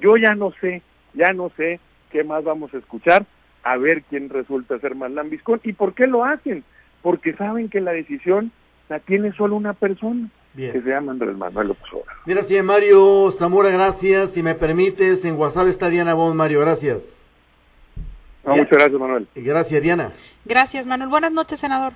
[0.00, 0.82] yo ya no sé,
[1.14, 3.26] ya no sé qué más vamos a escuchar,
[3.62, 5.60] a ver quién resulta ser más lambiscón.
[5.62, 6.64] ¿Y por qué lo hacen?
[7.02, 8.52] Porque saben que la decisión
[8.88, 10.28] la tiene solo una persona.
[10.56, 12.14] Que se llama Andrés Manuel López Obrador.
[12.24, 14.32] Mira, sí, Mario Zamora, gracias.
[14.32, 17.20] Si me permites, en WhatsApp está Diana Bon, Mario, gracias.
[18.44, 19.28] muchas gracias, Manuel.
[19.34, 20.12] Gracias, Diana.
[20.44, 21.10] Gracias, Manuel.
[21.10, 21.92] Buenas noches, senador.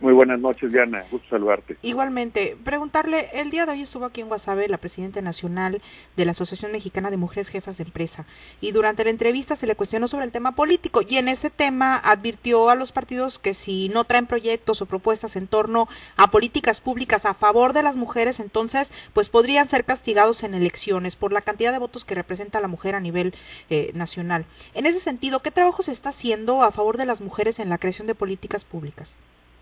[0.00, 1.04] Muy buenas noches, Diana.
[1.10, 1.76] Gusto saludarte.
[1.82, 5.82] Igualmente, preguntarle, el día de hoy estuvo aquí en Guasave la presidenta nacional
[6.16, 8.24] de la Asociación Mexicana de Mujeres Jefas de Empresa
[8.62, 11.98] y durante la entrevista se le cuestionó sobre el tema político y en ese tema
[11.98, 15.86] advirtió a los partidos que si no traen proyectos o propuestas en torno
[16.16, 21.14] a políticas públicas a favor de las mujeres, entonces pues podrían ser castigados en elecciones
[21.14, 23.34] por la cantidad de votos que representa la mujer a nivel
[23.68, 24.46] eh, nacional.
[24.72, 27.76] En ese sentido, ¿qué trabajo se está haciendo a favor de las mujeres en la
[27.76, 29.14] creación de políticas públicas?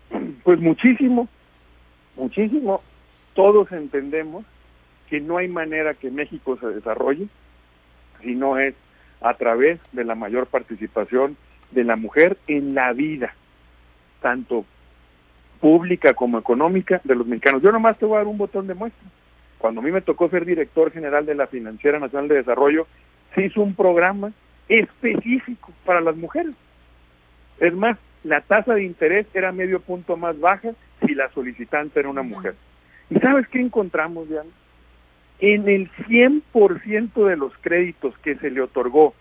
[0.43, 1.27] Pues muchísimo,
[2.15, 2.81] muchísimo.
[3.33, 4.45] Todos entendemos
[5.09, 7.27] que no hay manera que México se desarrolle
[8.21, 8.75] si no es
[9.21, 11.37] a través de la mayor participación
[11.71, 13.33] de la mujer en la vida,
[14.21, 14.65] tanto
[15.59, 17.61] pública como económica de los mexicanos.
[17.61, 19.07] Yo nomás te voy a dar un botón de muestra.
[19.57, 22.87] Cuando a mí me tocó ser director general de la Financiera Nacional de Desarrollo,
[23.35, 24.31] se hizo un programa
[24.69, 26.55] específico para las mujeres.
[27.59, 30.71] Es más, la tasa de interés era medio punto más baja
[31.05, 32.55] si la solicitante era una mujer.
[33.09, 34.49] ¿Y sabes qué encontramos, Diana?
[35.39, 39.13] En el 100% de los créditos que se le otorgó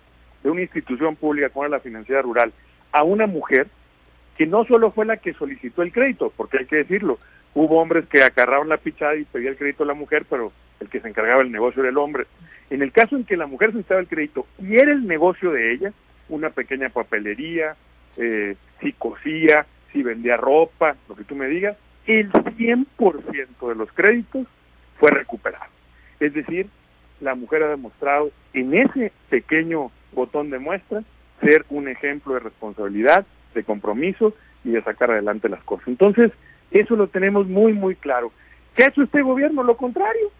[0.42, 2.52] de una institución pública como la financiera rural
[2.92, 3.68] a una mujer,
[4.36, 7.18] que no solo fue la que solicitó el crédito, porque hay que decirlo,
[7.54, 10.88] hubo hombres que acarraban la pichada y pedía el crédito a la mujer, pero el
[10.88, 12.26] que se encargaba del negocio era el hombre.
[12.70, 15.72] En el caso en que la mujer solicitaba el crédito y era el negocio de
[15.72, 15.92] ella,
[16.28, 17.76] una pequeña papelería,
[18.18, 21.76] eh, si cosía, si vendía ropa, lo que tú me digas,
[22.06, 24.46] el 100% de los créditos
[24.98, 25.70] fue recuperado.
[26.20, 26.68] Es decir,
[27.20, 31.02] la mujer ha demostrado en ese pequeño botón de muestra
[31.40, 35.88] ser un ejemplo de responsabilidad, de compromiso y de sacar adelante las cosas.
[35.88, 36.32] Entonces,
[36.70, 38.32] eso lo tenemos muy, muy claro.
[38.74, 39.62] ¿Qué ha hecho este gobierno?
[39.62, 40.30] Lo contrario.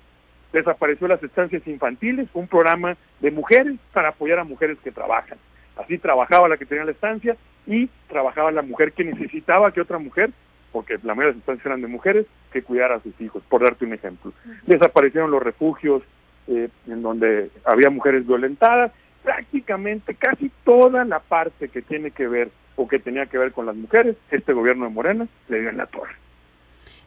[0.52, 5.38] Desapareció las estancias infantiles, un programa de mujeres para apoyar a mujeres que trabajan.
[5.78, 7.36] Así trabajaba la que tenía la estancia
[7.66, 10.30] y trabajaba la mujer que necesitaba que otra mujer,
[10.72, 13.62] porque la mayoría de las estancias eran de mujeres, que cuidara a sus hijos, por
[13.62, 14.32] darte un ejemplo.
[14.66, 16.02] Desaparecieron los refugios
[16.48, 22.50] eh, en donde había mujeres violentadas, prácticamente casi toda la parte que tiene que ver
[22.76, 25.76] o que tenía que ver con las mujeres, este gobierno de Morena le dio en
[25.76, 26.14] la torre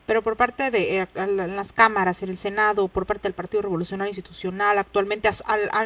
[0.06, 4.10] pero por parte de eh, las cámaras, en el Senado, por parte del Partido Revolucionario
[4.10, 5.30] Institucional, actualmente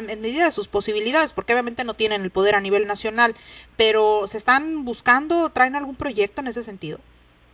[0.08, 3.34] en medida de sus posibilidades, porque obviamente no tienen el poder a nivel nacional,
[3.76, 6.98] pero se están buscando, traen algún proyecto en ese sentido.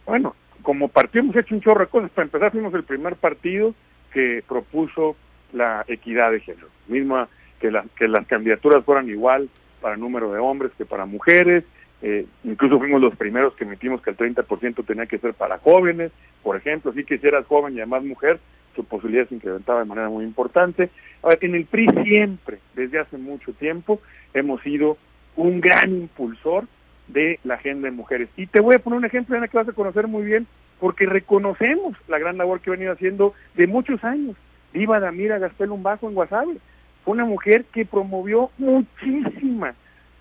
[0.06, 2.10] Bueno, como partido hemos hecho un chorro de cosas.
[2.10, 3.74] Para empezar, fuimos el primer partido
[4.12, 5.16] que propuso
[5.52, 7.28] la equidad de género, misma
[7.60, 9.48] que, que las candidaturas fueran igual
[9.80, 11.64] para número de hombres que para mujeres,
[12.02, 16.10] eh, incluso fuimos los primeros que emitimos que el 30% tenía que ser para jóvenes,
[16.42, 18.40] por ejemplo, si quisieras joven y además mujer,
[18.74, 20.90] su posibilidad se incrementaba de manera muy importante.
[21.22, 24.00] Ahora, en el PRI siempre, desde hace mucho tiempo,
[24.34, 24.96] hemos sido
[25.36, 26.66] un gran impulsor
[27.06, 28.28] de la agenda de mujeres.
[28.36, 30.46] Y te voy a poner un ejemplo, Ana, que vas a conocer muy bien,
[30.80, 34.34] porque reconocemos la gran labor que ha venido haciendo de muchos años.
[34.72, 36.56] Viva Damira Gastelum Bajo en Guasave.
[37.04, 39.74] Fue una mujer que promovió muchísima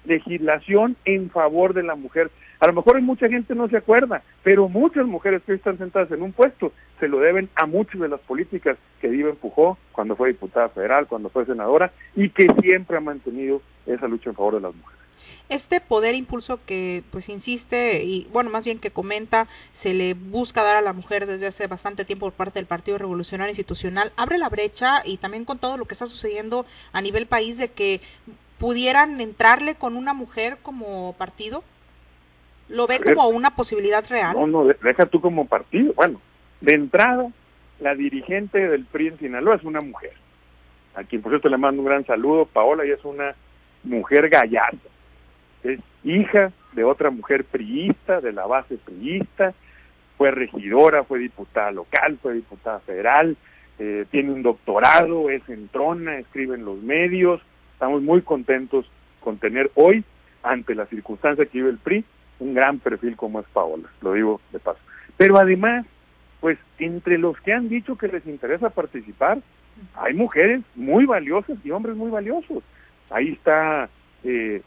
[0.05, 2.31] legislación en favor de la mujer.
[2.59, 6.21] A lo mejor mucha gente no se acuerda, pero muchas mujeres que están sentadas en
[6.21, 10.29] un puesto se lo deben a muchas de las políticas que Diva empujó cuando fue
[10.29, 14.61] diputada federal, cuando fue senadora y que siempre ha mantenido esa lucha en favor de
[14.61, 15.01] las mujeres.
[15.49, 20.63] Este poder impulso que pues insiste y bueno, más bien que comenta, se le busca
[20.63, 24.37] dar a la mujer desde hace bastante tiempo por parte del Partido Revolucionario Institucional, abre
[24.37, 28.01] la brecha y también con todo lo que está sucediendo a nivel país de que
[28.61, 31.63] pudieran entrarle con una mujer como partido?
[32.69, 34.35] ¿Lo ve como una posibilidad real?
[34.35, 35.93] No, no, deja tú como partido.
[35.93, 36.21] Bueno,
[36.61, 37.27] de entrada,
[37.79, 40.13] la dirigente del PRI en Sinaloa es una mujer,
[40.93, 42.45] a quien por cierto le mando un gran saludo.
[42.45, 43.35] Paola y es una
[43.83, 44.77] mujer gallarda.
[45.63, 49.55] Es hija de otra mujer priista, de la base priista,
[50.17, 53.35] fue regidora, fue diputada local, fue diputada federal,
[53.79, 57.41] eh, tiene un doctorado, es entrona, escribe en los medios,
[57.81, 58.85] Estamos muy contentos
[59.21, 60.03] con tener hoy,
[60.43, 62.05] ante la circunstancia que vive el PRI,
[62.37, 64.77] un gran perfil como es Paola, lo digo de paso.
[65.17, 65.87] Pero además,
[66.41, 69.39] pues entre los que han dicho que les interesa participar,
[69.95, 72.63] hay mujeres muy valiosas y hombres muy valiosos.
[73.09, 73.89] Ahí está
[74.23, 74.61] eh,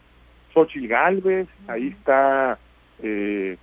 [0.53, 2.59] Xochitl Galvez, ahí está
[3.01, 3.55] eh,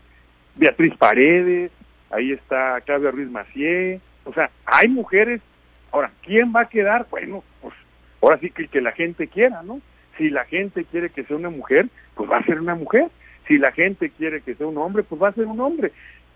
[0.57, 1.71] Beatriz Paredes,
[2.09, 5.43] ahí está Claudia Ruiz Macié, o sea, hay mujeres.
[5.91, 7.07] Ahora, ¿quién va a quedar?
[7.11, 7.75] Bueno, pues
[8.23, 9.81] ahora sí que, que la gente quiera, ¿no?
[10.17, 13.09] Si la gente quiere que sea una mujer, pues va a ser una mujer.
[13.49, 15.93] Si la gente quiere que sea un hombre, pues va a ser un hombre.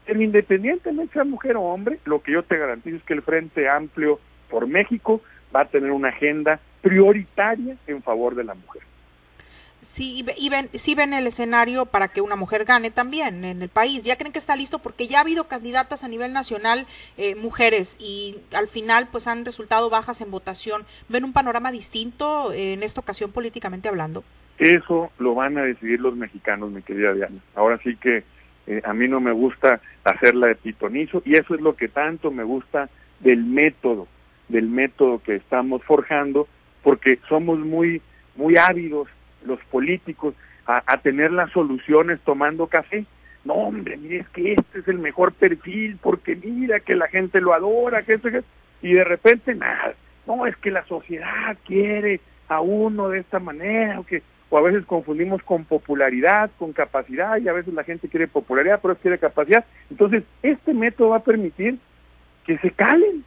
[0.07, 3.68] Pero independientemente sea mujer o hombre, lo que yo te garantizo es que el Frente
[3.68, 5.20] Amplio por México
[5.55, 8.83] va a tener una agenda prioritaria en favor de la mujer.
[9.87, 13.68] Sí, y ven, sí ven el escenario para que una mujer gane también en el
[13.68, 14.03] país.
[14.03, 14.81] ¿Ya creen que está listo?
[14.81, 19.44] Porque ya ha habido candidatas a nivel nacional, eh, mujeres, y al final pues han
[19.44, 20.83] resultado bajas en votación.
[21.09, 24.25] ¿Ven un panorama distinto en esta ocasión políticamente hablando?
[24.59, 27.40] Eso lo van a decidir los mexicanos, mi querida Diana.
[27.55, 28.25] Ahora sí que
[28.66, 32.33] eh, a mí no me gusta hacerla de pitonizo y eso es lo que tanto
[32.33, 34.09] me gusta del método,
[34.49, 36.49] del método que estamos forjando,
[36.83, 38.03] porque somos muy,
[38.35, 39.09] muy ávidos
[39.46, 40.35] los políticos
[40.66, 43.04] a, tener las soluciones tomando café.
[43.44, 47.40] No, hombre, mire, es que este es el mejor perfil, porque mira que la gente
[47.40, 48.42] lo adora, que este,
[48.82, 49.94] y de repente nada.
[50.26, 54.62] No, es que la sociedad quiere a uno de esta manera, o, que, o a
[54.62, 59.18] veces confundimos con popularidad, con capacidad, y a veces la gente quiere popularidad, pero quiere
[59.18, 59.64] capacidad.
[59.88, 61.78] Entonces, este método va a permitir
[62.44, 63.24] que se calen,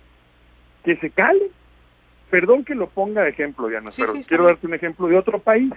[0.83, 1.47] que se calen.
[2.29, 5.73] Perdón que lo ponga de ejemplo, Diana, pero quiero darte un ejemplo de otro país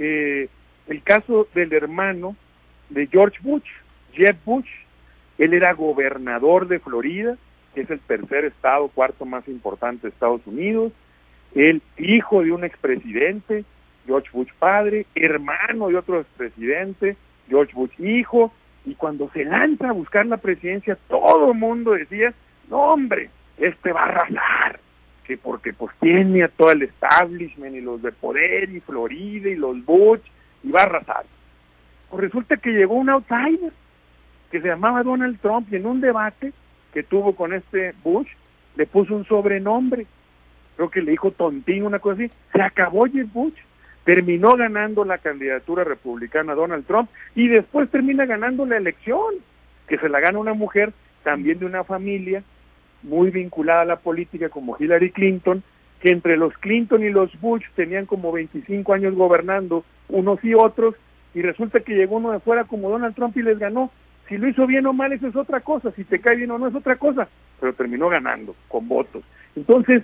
[0.00, 0.48] eh,
[0.88, 2.34] el caso del hermano
[2.88, 3.68] de George Bush,
[4.14, 4.68] Jeb Bush.
[5.38, 7.36] Él era gobernador de Florida,
[7.74, 10.92] que es el tercer estado, cuarto más importante de Estados Unidos.
[11.54, 13.64] El hijo de un expresidente,
[14.06, 17.16] George Bush padre, hermano de otro expresidente,
[17.48, 18.52] George Bush hijo.
[18.86, 22.32] Y cuando se lanza a buscar la presidencia, todo el mundo decía,
[22.70, 24.80] no hombre, este va a arrasar
[25.36, 29.84] porque pues tiene a todo el establishment y los de poder y Florida y los
[29.84, 30.20] Bush
[30.62, 31.24] y va a arrasar.
[32.08, 33.72] Pues resulta que llegó un outsider
[34.50, 36.52] que se llamaba Donald Trump y en un debate
[36.92, 38.28] que tuvo con este Bush
[38.76, 40.06] le puso un sobrenombre,
[40.76, 43.54] creo que le dijo tontín, una cosa así, se acabó Jeb Bush,
[44.04, 49.34] terminó ganando la candidatura republicana Donald Trump y después termina ganando la elección,
[49.86, 52.42] que se la gana una mujer también de una familia
[53.02, 55.62] muy vinculada a la política como Hillary Clinton,
[56.00, 60.94] que entre los Clinton y los Bush tenían como 25 años gobernando unos y otros,
[61.34, 63.90] y resulta que llegó uno de fuera como Donald Trump y les ganó.
[64.28, 66.58] Si lo hizo bien o mal, eso es otra cosa, si te cae bien o
[66.58, 69.24] no es otra cosa, pero terminó ganando con votos.
[69.56, 70.02] Entonces,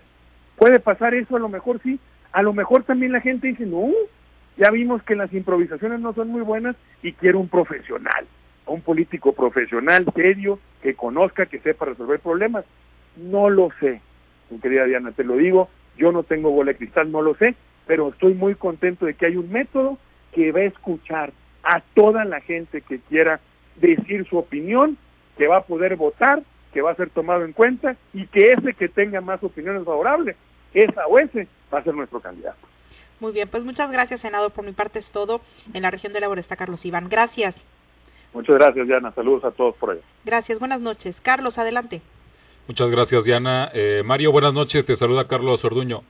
[0.56, 1.98] puede pasar eso, a lo mejor sí,
[2.32, 3.88] a lo mejor también la gente dice, no,
[4.56, 8.26] ya vimos que las improvisaciones no son muy buenas y quiero un profesional,
[8.66, 12.64] un político profesional, serio, que conozca, que sepa resolver problemas.
[13.16, 14.00] No lo sé,
[14.50, 17.54] mi querida Diana, te lo digo, yo no tengo bola de cristal, no lo sé,
[17.86, 19.98] pero estoy muy contento de que hay un método
[20.32, 23.40] que va a escuchar a toda la gente que quiera
[23.76, 24.96] decir su opinión,
[25.36, 28.74] que va a poder votar, que va a ser tomado en cuenta y que ese
[28.74, 30.36] que tenga más opiniones favorables,
[30.74, 32.58] esa o ese, va a ser nuestro candidato.
[33.18, 34.52] Muy bien, pues muchas gracias, senador.
[34.52, 35.40] Por mi parte es todo.
[35.72, 37.08] En la región de Labor está Carlos Iván.
[37.08, 37.64] Gracias.
[38.34, 39.10] Muchas gracias, Diana.
[39.12, 40.02] Saludos a todos por allá.
[40.24, 41.22] Gracias, buenas noches.
[41.22, 42.02] Carlos, adelante.
[42.68, 43.70] Muchas gracias, Diana.
[43.74, 44.84] Eh, Mario, buenas noches.
[44.84, 46.02] Te saluda Carlos Orduño.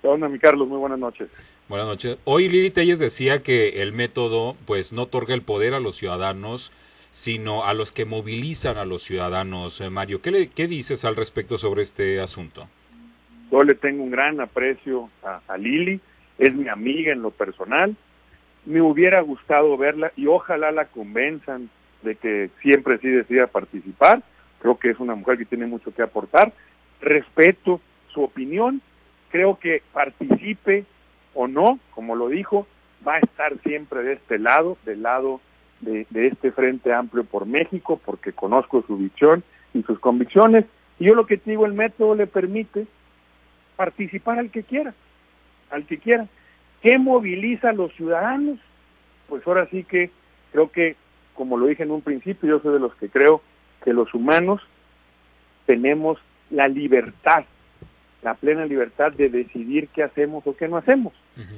[0.00, 0.66] ¿Qué onda, mi Carlos?
[0.66, 1.28] Muy buenas noches.
[1.68, 2.18] Buenas noches.
[2.24, 6.72] Hoy Lili Telles decía que el método pues no otorga el poder a los ciudadanos,
[7.10, 9.80] sino a los que movilizan a los ciudadanos.
[9.80, 12.66] Eh, Mario, ¿qué, le, ¿qué dices al respecto sobre este asunto?
[13.52, 16.00] Yo le tengo un gran aprecio a, a Lili,
[16.38, 17.94] es mi amiga en lo personal.
[18.66, 21.70] Me hubiera gustado verla y ojalá la convenzan
[22.02, 24.24] de que siempre sí decida participar.
[24.62, 26.52] Creo que es una mujer que tiene mucho que aportar.
[27.00, 27.80] Respeto
[28.14, 28.80] su opinión
[29.32, 30.84] creo que participe
[31.34, 32.68] o no, como lo dijo,
[33.06, 35.40] va a estar siempre de este lado, del lado
[35.80, 39.42] de, este Frente Amplio por México, porque conozco su visión
[39.74, 40.66] y sus convicciones.
[41.00, 42.86] Y yo lo que te digo, el método le permite
[43.74, 44.94] participar al que quiera,
[45.70, 46.28] al que quiera.
[46.82, 48.60] ¿Qué moviliza a los ciudadanos?
[49.28, 50.10] Pues ahora sí que
[50.52, 50.94] creo que,
[51.34, 53.40] como lo dije en un principio, yo soy de los que creo
[53.84, 54.60] que los humanos
[55.66, 56.18] tenemos
[56.50, 57.44] la libertad
[58.22, 61.12] la plena libertad de decidir qué hacemos o qué no hacemos.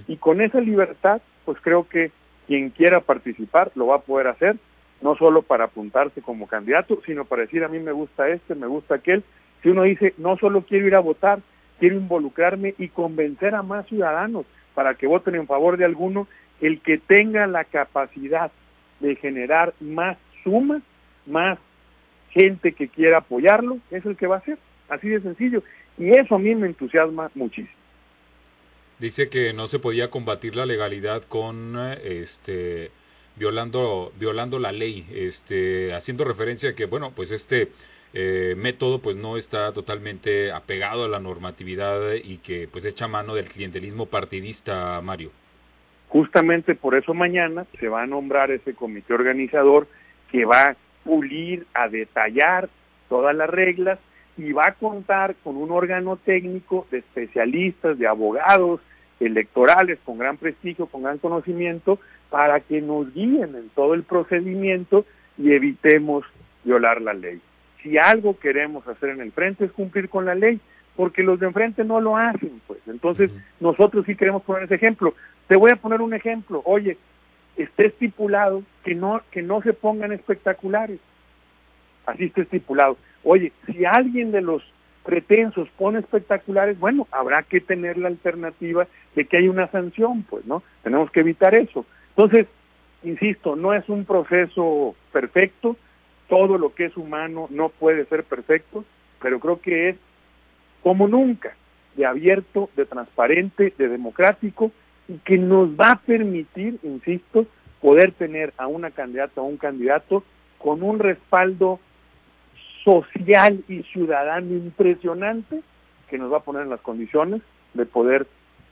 [0.09, 2.11] Y con esa libertad, pues creo que
[2.47, 4.57] quien quiera participar lo va a poder hacer,
[5.03, 8.67] no solo para apuntarse como candidato, sino para decir a mí me gusta este, me
[8.67, 9.23] gusta aquel.
[9.63, 11.41] Si uno dice, no solo quiero ir a votar,
[11.79, 16.27] quiero involucrarme y convencer a más ciudadanos para que voten en favor de alguno,
[16.61, 18.51] el que tenga la capacidad
[19.01, 20.81] de generar más suma,
[21.27, 21.59] más
[22.35, 24.59] gente que quiera apoyarlo, es el que va a ser.
[24.89, 25.63] Así de sencillo.
[25.97, 27.75] Y eso a mí me entusiasma muchísimo.
[28.99, 32.91] Dice que no se podía combatir la legalidad con este
[33.37, 37.71] violando violando la ley, este haciendo referencia a que bueno, pues este
[38.13, 43.35] eh, método pues no está totalmente apegado a la normatividad y que pues echa mano
[43.35, 45.33] del clientelismo partidista, Mario.
[46.09, 49.89] Justamente por eso mañana se va a nombrar ese comité organizador
[50.31, 52.69] que va a pulir, a detallar
[53.09, 53.99] todas las reglas
[54.37, 58.81] y va a contar con un órgano técnico de especialistas, de abogados
[59.21, 61.99] electorales con gran prestigio, con gran conocimiento,
[62.31, 65.07] para que nos guíen en todo el procedimiento
[65.39, 66.25] y evitemos
[66.65, 67.41] violar la ley.
[67.83, 70.59] Si algo queremos hacer en el frente es cumplir con la ley,
[70.97, 72.81] porque los de enfrente no lo hacen, pues.
[72.87, 75.15] Entonces, nosotros sí queremos poner ese ejemplo.
[75.49, 76.63] Te voy a poner un ejemplo.
[76.65, 76.97] Oye,
[77.57, 80.99] está estipulado que no que no se pongan espectaculares.
[82.07, 82.97] Así está estipulado.
[83.23, 84.63] Oye, si alguien de los
[85.05, 90.45] pretensos pone espectaculares, bueno, habrá que tener la alternativa de que hay una sanción, pues,
[90.47, 90.63] ¿no?
[90.83, 91.87] Tenemos que evitar eso.
[92.11, 92.47] Entonces,
[93.03, 95.77] insisto, no es un proceso perfecto,
[96.29, 98.85] todo lo que es humano no puede ser perfecto,
[99.21, 99.97] pero creo que es
[100.83, 101.55] como nunca,
[101.97, 104.73] de abierto, de transparente, de democrático,
[105.09, 107.47] y que nos va a permitir, insisto,
[107.81, 110.25] poder tener a una candidata o un candidato
[110.59, 111.81] con un respaldo
[112.83, 115.61] social y ciudadano impresionante
[116.09, 117.43] que nos va a poner en las condiciones
[117.75, 118.27] de poder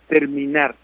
[0.09, 0.75] terminar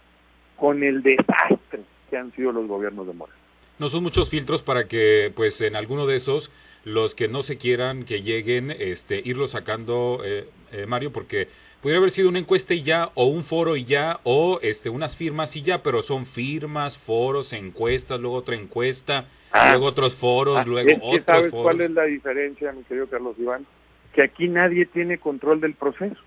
[0.57, 3.38] con el desastre que han sido los gobiernos de Moreno.
[3.79, 6.51] No son muchos filtros para que, pues, en alguno de esos,
[6.85, 11.49] los que no se quieran que lleguen, este, irlo sacando, eh, eh, Mario, porque
[11.83, 15.17] Podría haber sido una encuesta y ya, o un foro y ya, o este, unas
[15.17, 19.71] firmas y ya, pero son firmas, foros, encuestas, luego otra encuesta, ah.
[19.71, 23.65] luego otros foros, ah, luego otros ¿sabes cuál es la diferencia, mi querido Carlos Iván?
[24.13, 26.21] Que aquí nadie tiene control del proceso.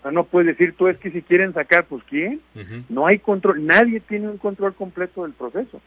[0.00, 2.42] O sea, no puedes decir tú es que si quieren sacar, pues ¿quién?
[2.90, 5.80] No hay control, nadie tiene un control completo del proceso.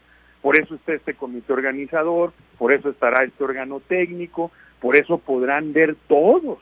[0.46, 5.72] Por eso está este comité organizador, por eso estará este órgano técnico, por eso podrán
[5.72, 6.60] ver todos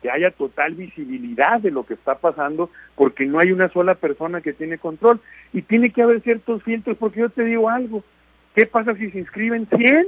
[0.00, 4.40] que haya total visibilidad de lo que está pasando, porque no hay una sola persona
[4.40, 5.20] que tiene control.
[5.52, 8.02] Y tiene que haber ciertos filtros, porque yo te digo algo,
[8.54, 10.06] ¿qué pasa si se inscriben 100?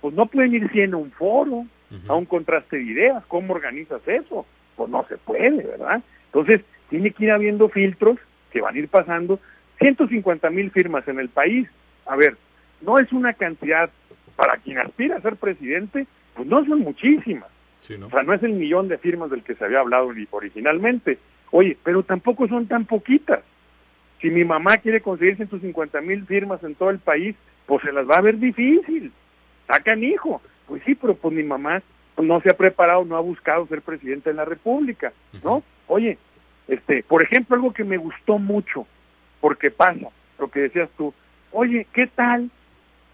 [0.00, 1.66] Pues no pueden ir 100 a un foro,
[2.08, 4.46] a un contraste de ideas, ¿cómo organizas eso?
[4.76, 6.02] Pues no se puede, ¿verdad?
[6.32, 8.16] Entonces, tiene que ir habiendo filtros
[8.50, 9.40] que van a ir pasando.
[9.78, 11.68] 150 mil firmas en el país,
[12.06, 12.36] a ver,
[12.80, 13.90] no es una cantidad
[14.36, 17.50] para quien aspira a ser presidente, pues no son muchísimas
[17.94, 21.18] o sea, no es el millón de firmas del que se había hablado originalmente.
[21.50, 23.40] Oye, pero tampoco son tan poquitas.
[24.20, 28.08] Si mi mamá quiere conseguir 150 mil firmas en todo el país, pues se las
[28.08, 29.12] va a ver difícil.
[29.68, 30.40] Sacan hijo.
[30.66, 31.82] Pues sí, pero pues mi mamá
[32.20, 35.12] no se ha preparado, no ha buscado ser presidente de la República,
[35.44, 35.62] ¿no?
[35.86, 36.18] Oye,
[36.66, 38.86] este, por ejemplo, algo que me gustó mucho,
[39.46, 40.08] porque pasa,
[40.40, 41.14] lo que decías tú,
[41.52, 42.50] oye, ¿qué tal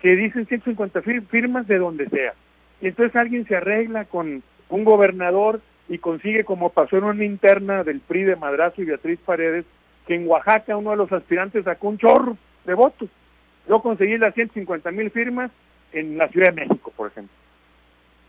[0.01, 2.33] que dicen 150 firmas de donde sea?
[2.81, 5.61] Y entonces alguien se arregla con un gobernador
[5.91, 9.67] y consigue, como pasó en una interna del PRI de Madrazo y Beatriz Paredes,
[10.07, 13.11] que en Oaxaca uno de los aspirantes sacó un chorro de votos.
[13.69, 15.51] Yo conseguí las 150 mil firmas
[15.93, 17.37] en la Ciudad de México, por ejemplo.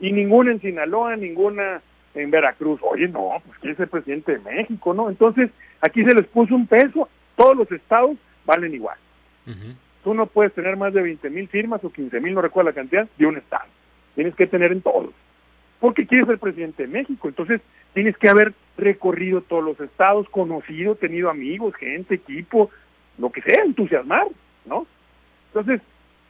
[0.01, 1.81] Y ninguna en Sinaloa, ninguna
[2.15, 2.81] en Veracruz.
[2.83, 5.09] Oye, no, pues que es el presidente de México, ¿no?
[5.09, 8.97] Entonces, aquí se les puso un peso, todos los estados valen igual.
[10.03, 12.75] Tú no puedes tener más de 20 mil firmas o 15 mil, no recuerdo la
[12.75, 13.65] cantidad, de un estado.
[14.15, 15.11] Tienes que tener en todos.
[15.79, 17.27] Porque quieres ser presidente de México.
[17.27, 17.61] Entonces,
[17.93, 22.69] tienes que haber recorrido todos los estados, conocido, tenido amigos, gente, equipo,
[23.17, 24.27] lo que sea, entusiasmar,
[24.65, 24.87] ¿no?
[25.47, 25.81] Entonces,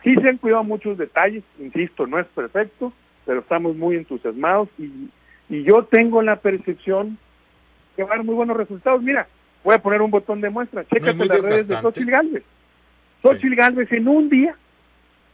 [0.03, 2.93] sí se han cuidado muchos detalles, insisto, no es perfecto,
[3.25, 5.09] pero estamos muy entusiasmados y,
[5.49, 7.17] y yo tengo la percepción
[7.95, 9.01] que va a dar muy buenos resultados.
[9.01, 9.27] Mira,
[9.63, 12.43] voy a poner un botón de muestra, chécate las redes de Xochitl Galvez.
[13.21, 14.55] Xochitl Galvez en un día,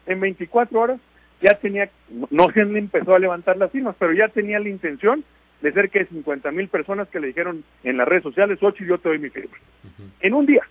[0.05, 0.99] en 24 horas,
[1.41, 1.89] ya tenía,
[2.30, 5.23] no se empezó a levantar las firmas, pero ya tenía la intención
[5.61, 8.97] de cerca de 50 mil personas que le dijeron en las redes sociales, Xochitl, yo
[8.97, 9.57] te doy mi firma.
[10.21, 10.63] En un día.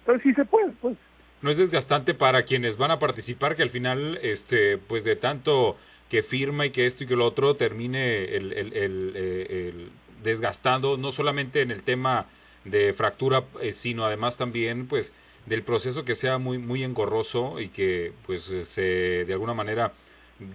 [0.00, 0.96] Entonces sí se puede, pues.
[1.40, 5.76] No es desgastante para quienes van a participar que al final, este, pues de tanto
[6.08, 9.88] que firma y que esto y que lo otro termine el, el, el, eh,
[10.22, 12.26] desgastando, no solamente en el tema
[12.64, 15.12] de fractura, eh, sino además también, pues,
[15.46, 19.92] del proceso que sea muy, muy engorroso y que, pues, se, de alguna manera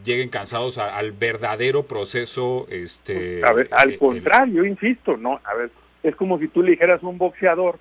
[0.04, 3.42] lleguen cansados al verdadero proceso, este...
[3.46, 5.72] A ver, al contrario, insisto, no, a ver,
[6.04, 7.78] es como si tú le dijeras a un boxeador,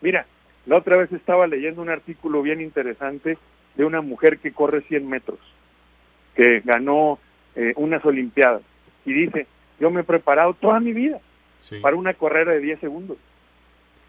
[0.00, 0.26] mira,
[0.66, 3.38] la otra vez estaba leyendo un artículo bien interesante
[3.74, 5.38] de una mujer que corre 100 metros,
[6.34, 7.18] que ganó
[7.54, 8.62] eh, unas Olimpiadas,
[9.04, 9.46] y dice,
[9.80, 11.20] yo me he preparado toda mi vida
[11.82, 13.16] para una carrera de 10 segundos.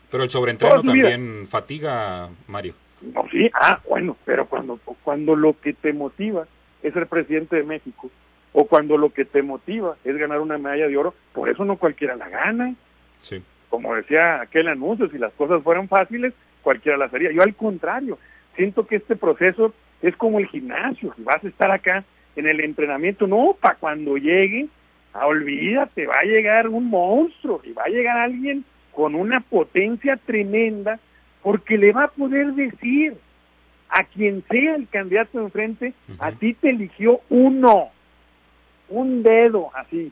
[0.09, 2.75] Pero el sobreentreno también fatiga, Mario.
[3.01, 6.45] No, sí, ah, bueno, pero cuando, cuando lo que te motiva
[6.83, 8.11] es ser presidente de México,
[8.53, 11.77] o cuando lo que te motiva es ganar una medalla de oro, por eso no
[11.77, 12.75] cualquiera la gana.
[13.21, 13.41] Sí
[13.71, 17.31] como decía aquel anuncio, si las cosas fueran fáciles, cualquiera las haría.
[17.31, 18.19] Yo al contrario,
[18.55, 22.03] siento que este proceso es como el gimnasio, si vas a estar acá
[22.35, 24.67] en el entrenamiento, no, para cuando llegue,
[25.13, 30.17] ah, olvídate, va a llegar un monstruo y va a llegar alguien con una potencia
[30.17, 30.99] tremenda,
[31.41, 33.15] porque le va a poder decir
[33.89, 37.89] a quien sea el candidato enfrente, a ti te eligió uno,
[38.89, 40.11] un dedo, así,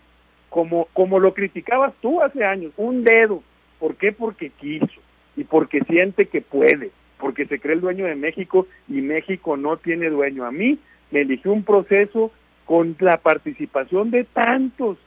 [0.50, 3.42] como, como lo criticabas tú hace años, un dedo.
[3.80, 4.12] ¿Por qué?
[4.12, 5.00] Porque quiso
[5.38, 9.78] y porque siente que puede, porque se cree el dueño de México y México no
[9.78, 10.46] tiene dueño.
[10.46, 10.80] A mí
[11.12, 12.32] me eligió un proceso
[12.70, 15.00] con la participación de tantos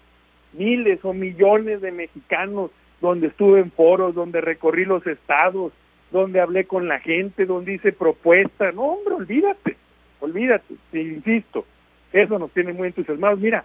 [0.53, 5.73] miles o millones de mexicanos, donde estuve en foros, donde recorrí los estados,
[6.11, 8.75] donde hablé con la gente, donde hice propuestas.
[8.75, 9.77] No, hombre, olvídate,
[10.19, 11.65] olvídate, te insisto,
[12.13, 13.39] eso nos tiene muy entusiasmados.
[13.39, 13.65] Mira,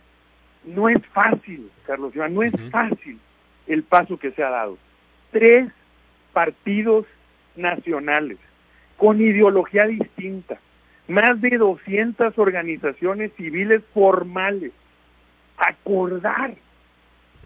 [0.64, 3.18] no es fácil, Carlos Iván, no es fácil
[3.66, 4.78] el paso que se ha dado.
[5.32, 5.72] Tres
[6.34, 7.08] partidos
[7.56, 8.38] nacionales
[8.96, 10.60] con ideología distinta,
[11.08, 14.72] más de 200 organizaciones civiles formales,
[15.58, 16.56] acordar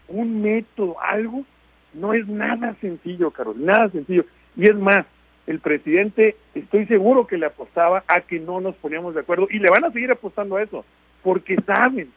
[0.07, 1.45] un método, algo,
[1.93, 4.25] no es nada sencillo, Carlos, nada sencillo.
[4.55, 5.05] Y es más,
[5.47, 9.59] el presidente, estoy seguro que le apostaba a que no nos poníamos de acuerdo y
[9.59, 10.85] le van a seguir apostando a eso,
[11.23, 12.11] porque saben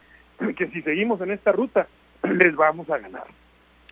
[0.57, 1.87] que si seguimos en esta ruta,
[2.23, 3.25] les vamos a ganar.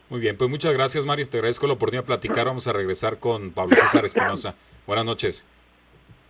[0.08, 2.46] Muy bien, pues muchas gracias Mario, te agradezco la oportunidad de platicar.
[2.46, 4.54] Vamos a regresar con Pablo César Espinosa.
[4.86, 5.46] Buenas noches.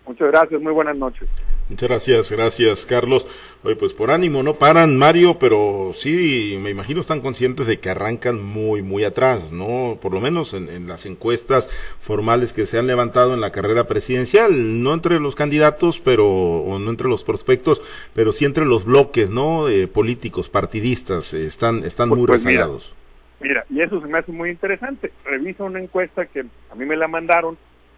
[0.07, 1.29] Muchas gracias, muy buenas noches.
[1.69, 3.27] Muchas gracias, gracias Carlos.
[3.63, 7.89] Oye, pues por ánimo no paran Mario, pero sí, me imagino están conscientes de que
[7.89, 9.99] arrancan muy, muy atrás, ¿no?
[10.03, 14.83] Por lo menos en, las encuestas formales que se han levantado en la carrera presidencial,
[14.83, 17.81] no entre los candidatos, pero, o no entre los prospectos,
[18.13, 19.69] pero sí entre los bloques, ¿no?
[19.69, 22.93] Eh, políticos, partidistas, eh, están, están pues, muy pues rezagados.
[23.41, 25.13] Mira, y eso se me hace muy interesante.
[25.25, 27.57] Revisa una encuesta que a mí me la mandaron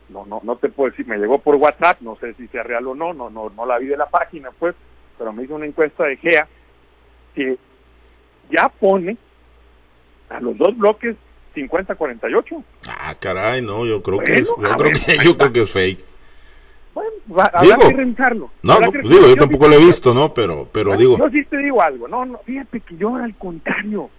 [0.09, 2.87] no, no, no te puedo decir, me llegó por WhatsApp, no sé si sea real
[2.87, 4.75] o no, no, no, no la vi de la página, pues,
[5.19, 6.49] pero me hizo una encuesta de GEA
[7.35, 7.57] que
[8.51, 9.17] ya pone
[10.29, 11.17] a los dos bloques
[11.55, 12.65] 50-48.
[12.89, 16.05] Ah, caray, no, yo creo que es, yo, creo, que, yo creo que es fake.
[16.95, 18.51] Bueno, va, habrá que revisarlo.
[18.63, 20.33] No, no digo, yo, tampoco lo he visto, ¿no?
[20.33, 21.19] Pero, pero digo.
[21.19, 24.11] Yo sí te digo algo, no, no, fíjate que yo al contrario.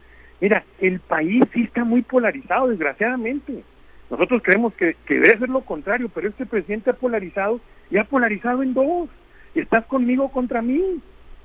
[0.41, 3.63] Mira, el país sí está muy polarizado, desgraciadamente.
[4.09, 8.61] Nosotros creemos que, debe ser lo contrario, pero este presidente ha polarizado y ha polarizado
[8.61, 9.09] en dos.
[9.55, 10.99] Estás conmigo contra mí,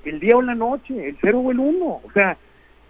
[0.04, 2.00] el día o la noche, el cero o el uno.
[2.04, 2.36] O sea,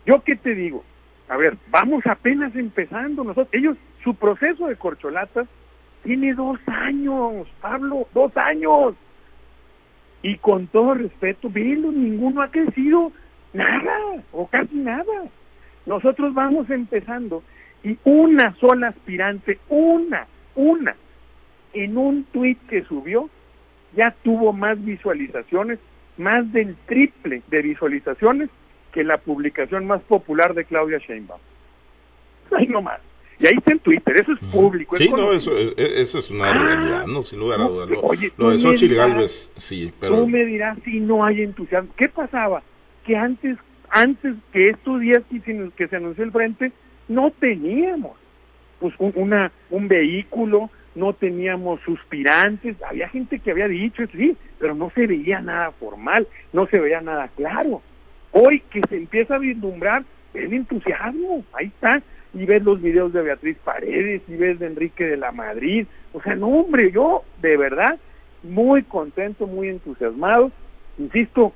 [0.07, 0.85] ¿yo qué te digo?
[1.29, 3.49] A ver, vamos apenas empezando nosotros.
[3.53, 5.47] Ellos, su proceso de corcholatas
[6.03, 8.95] tiene dos años, Pablo, dos años.
[10.23, 13.12] Y con todo respeto, velo, ninguno ha crecido
[13.53, 15.29] nada, o casi nada.
[15.87, 17.43] Nosotros vamos empezando
[17.83, 20.95] Y una sola aspirante, una, una,
[21.72, 23.31] en un tuit que subió,
[23.95, 25.78] ya tuvo más visualizaciones,
[26.18, 28.51] más del triple de visualizaciones
[28.93, 31.41] que la publicación más popular de Claudia Sheinbaum.
[32.57, 33.01] Ahí nomás.
[33.39, 34.97] Y ahí está en Twitter, eso es público.
[34.99, 37.89] Sí, no, eso, eso es una ah, realidad, no, sin lugar a dudas.
[37.89, 40.16] Lo, oye, lo de Xochitl Galvez, sí, pero...
[40.16, 41.91] Tú me dirás si no hay entusiasmo.
[41.97, 42.62] ¿Qué pasaba?
[43.07, 43.57] Que antes,
[43.89, 46.70] antes que estos días que, que se anunció el frente,
[47.11, 48.17] no teníamos
[48.79, 54.75] pues un, una, un vehículo, no teníamos suspirantes, había gente que había dicho, sí, pero
[54.75, 57.83] no se veía nada formal, no se veía nada claro.
[58.33, 60.05] Hoy que se empieza a vislumbrar
[60.35, 62.01] el entusiasmo, ahí está,
[62.33, 66.23] y ves los videos de Beatriz Paredes, y ves de Enrique de la Madrid, o
[66.23, 67.99] sea, no hombre, yo de verdad
[68.45, 70.53] muy contento, muy entusiasmado,
[70.97, 71.53] insisto,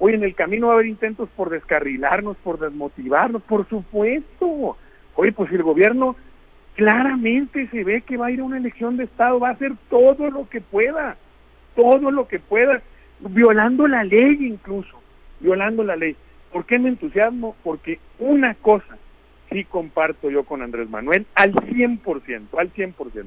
[0.00, 4.76] hoy en el camino va a haber intentos por descarrilarnos, por desmotivarnos, por supuesto,
[5.14, 6.16] oye, pues el gobierno
[6.74, 9.72] claramente se ve que va a ir a una elección de Estado, va a hacer
[9.90, 11.16] todo lo que pueda,
[11.76, 12.82] todo lo que pueda,
[13.20, 15.00] violando la ley incluso,
[15.38, 16.16] violando la ley.
[16.50, 17.54] ¿Por qué me entusiasmo?
[17.62, 18.96] Porque una cosa
[19.50, 23.24] sí comparto yo con Andrés Manuel al 100%, al 100%.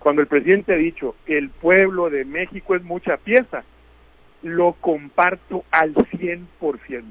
[0.00, 3.62] Cuando el presidente ha dicho, el pueblo de México es mucha pieza,
[4.42, 7.04] lo comparto al 100%.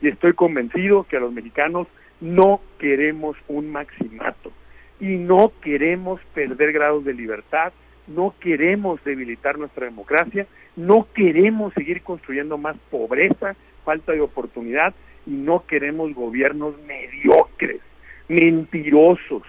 [0.00, 1.88] Y estoy convencido que a los mexicanos
[2.20, 4.52] no queremos un maximato
[5.00, 7.72] y no queremos perder grados de libertad,
[8.06, 10.46] no queremos debilitar nuestra democracia,
[10.76, 13.54] no queremos seguir construyendo más pobreza,
[13.84, 14.94] falta de oportunidad
[15.26, 17.80] y no queremos gobiernos mediocres,
[18.28, 19.42] mentirosos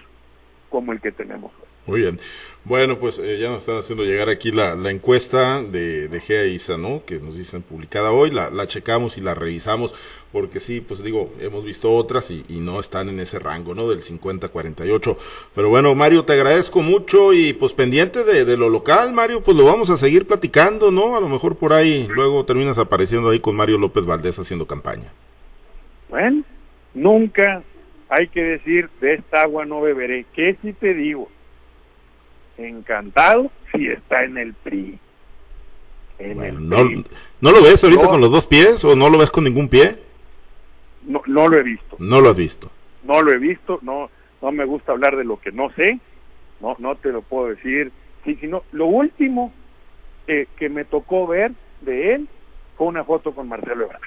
[0.68, 1.52] como el que tenemos.
[1.86, 2.20] Muy bien.
[2.64, 7.02] Bueno, pues eh, ya nos están haciendo llegar aquí la, encuesta de, de GEA ¿no?
[7.06, 9.94] Que nos dicen publicada hoy, la, checamos y la revisamos,
[10.30, 13.88] porque sí, pues digo, hemos visto otras y, no están en ese rango, ¿no?
[13.88, 15.16] Del 50-48.
[15.54, 19.56] Pero bueno, Mario, te agradezco mucho y pues pendiente de, de, lo local, Mario, pues
[19.56, 21.16] lo vamos a seguir platicando, ¿no?
[21.16, 25.10] A lo mejor por ahí luego terminas apareciendo ahí con Mario López Valdés haciendo campaña.
[26.10, 26.42] Bueno,
[26.92, 27.62] nunca
[28.10, 30.26] hay que decir, de esta agua no beberé.
[30.34, 31.30] ¿Qué si te digo?
[32.68, 34.98] Encantado si está en el PRI.
[36.18, 39.98] no, lo ves ahorita con los dos pies o no lo ves con ningún pie?
[41.06, 41.96] No, no lo he visto.
[41.98, 42.70] No lo has visto.
[43.04, 44.10] No lo he visto, no,
[44.42, 45.98] no me gusta hablar de lo que no sé,
[46.60, 47.92] no, no te lo puedo decir.
[48.24, 49.52] Sí, sino, lo último
[50.26, 52.28] que me tocó ver de él
[52.76, 54.02] fue una foto con Marcelo Ebrard.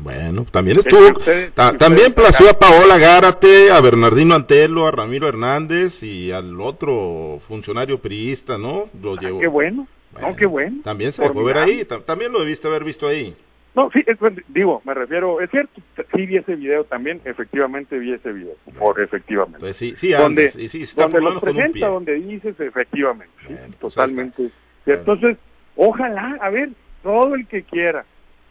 [0.00, 1.20] Bueno, también estuvo,
[1.54, 7.98] también plació a Paola Gárate, a Bernardino Antelo, a Ramiro Hernández y al otro funcionario
[7.98, 8.88] priista, ¿no?
[9.02, 9.88] Lo ah, Qué bueno,
[10.20, 10.82] no, qué bueno.
[10.84, 13.36] También se dejó ver ahí, también lo debiste haber visto ahí.
[13.74, 14.04] No, sí,
[14.48, 15.80] digo, me refiero, es cierto,
[16.14, 19.60] sí vi ese video también, efectivamente vi ese video, por efectivamente.
[19.60, 24.50] Pues sí, sí, donde, y sí, está donde lo presenta, donde dices, efectivamente, pues totalmente.
[24.86, 25.36] Entonces,
[25.76, 26.70] ojalá, a ver,
[27.02, 28.04] todo el que quiera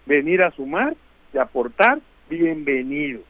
[0.06, 0.95] venir a sumar,
[1.34, 2.00] de aportar,
[2.30, 3.22] bienvenido.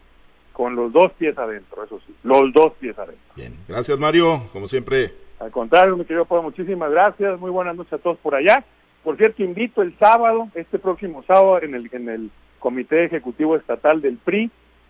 [0.54, 3.34] Con los dos pies adentro, eso sí, los dos pies adentro.
[3.36, 5.14] Bien, gracias Mario, como siempre.
[5.40, 8.66] Al contrario, mi querido Pablo, muchísimas gracias, muy buenas noches a todos por allá.
[9.04, 14.02] Por cierto, invito el sábado, este próximo sábado, en el, en el Comité Ejecutivo Estatal
[14.02, 14.50] del PRI,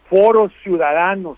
[0.10, 1.38] foros ciudadanos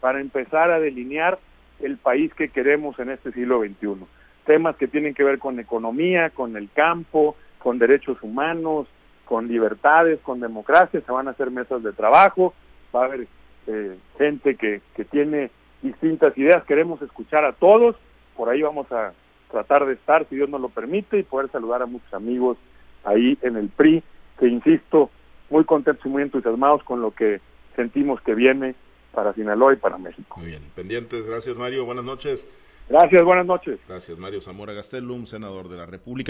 [0.00, 1.38] para empezar a delinear
[1.80, 4.04] el país que queremos en este siglo XXI.
[4.46, 8.88] Temas que tienen que ver con economía, con el campo, con derechos humanos,
[9.28, 12.54] con libertades, con democracia, se van a hacer mesas de trabajo,
[12.96, 13.28] va a haber
[13.66, 15.50] eh, gente que, que tiene
[15.82, 17.94] distintas ideas, queremos escuchar a todos,
[18.34, 19.12] por ahí vamos a
[19.50, 22.56] tratar de estar, si Dios nos lo permite, y poder saludar a muchos amigos
[23.04, 24.02] ahí en el PRI,
[24.38, 25.10] que insisto,
[25.50, 27.42] muy contentos y muy entusiasmados con lo que
[27.76, 28.76] sentimos que viene
[29.12, 30.38] para Sinaloa y para México.
[30.38, 32.48] Muy bien, pendientes, gracias Mario, buenas noches.
[32.88, 33.78] Gracias, buenas noches.
[33.86, 36.26] Gracias Mario Zamora Gastelum, senador de la República.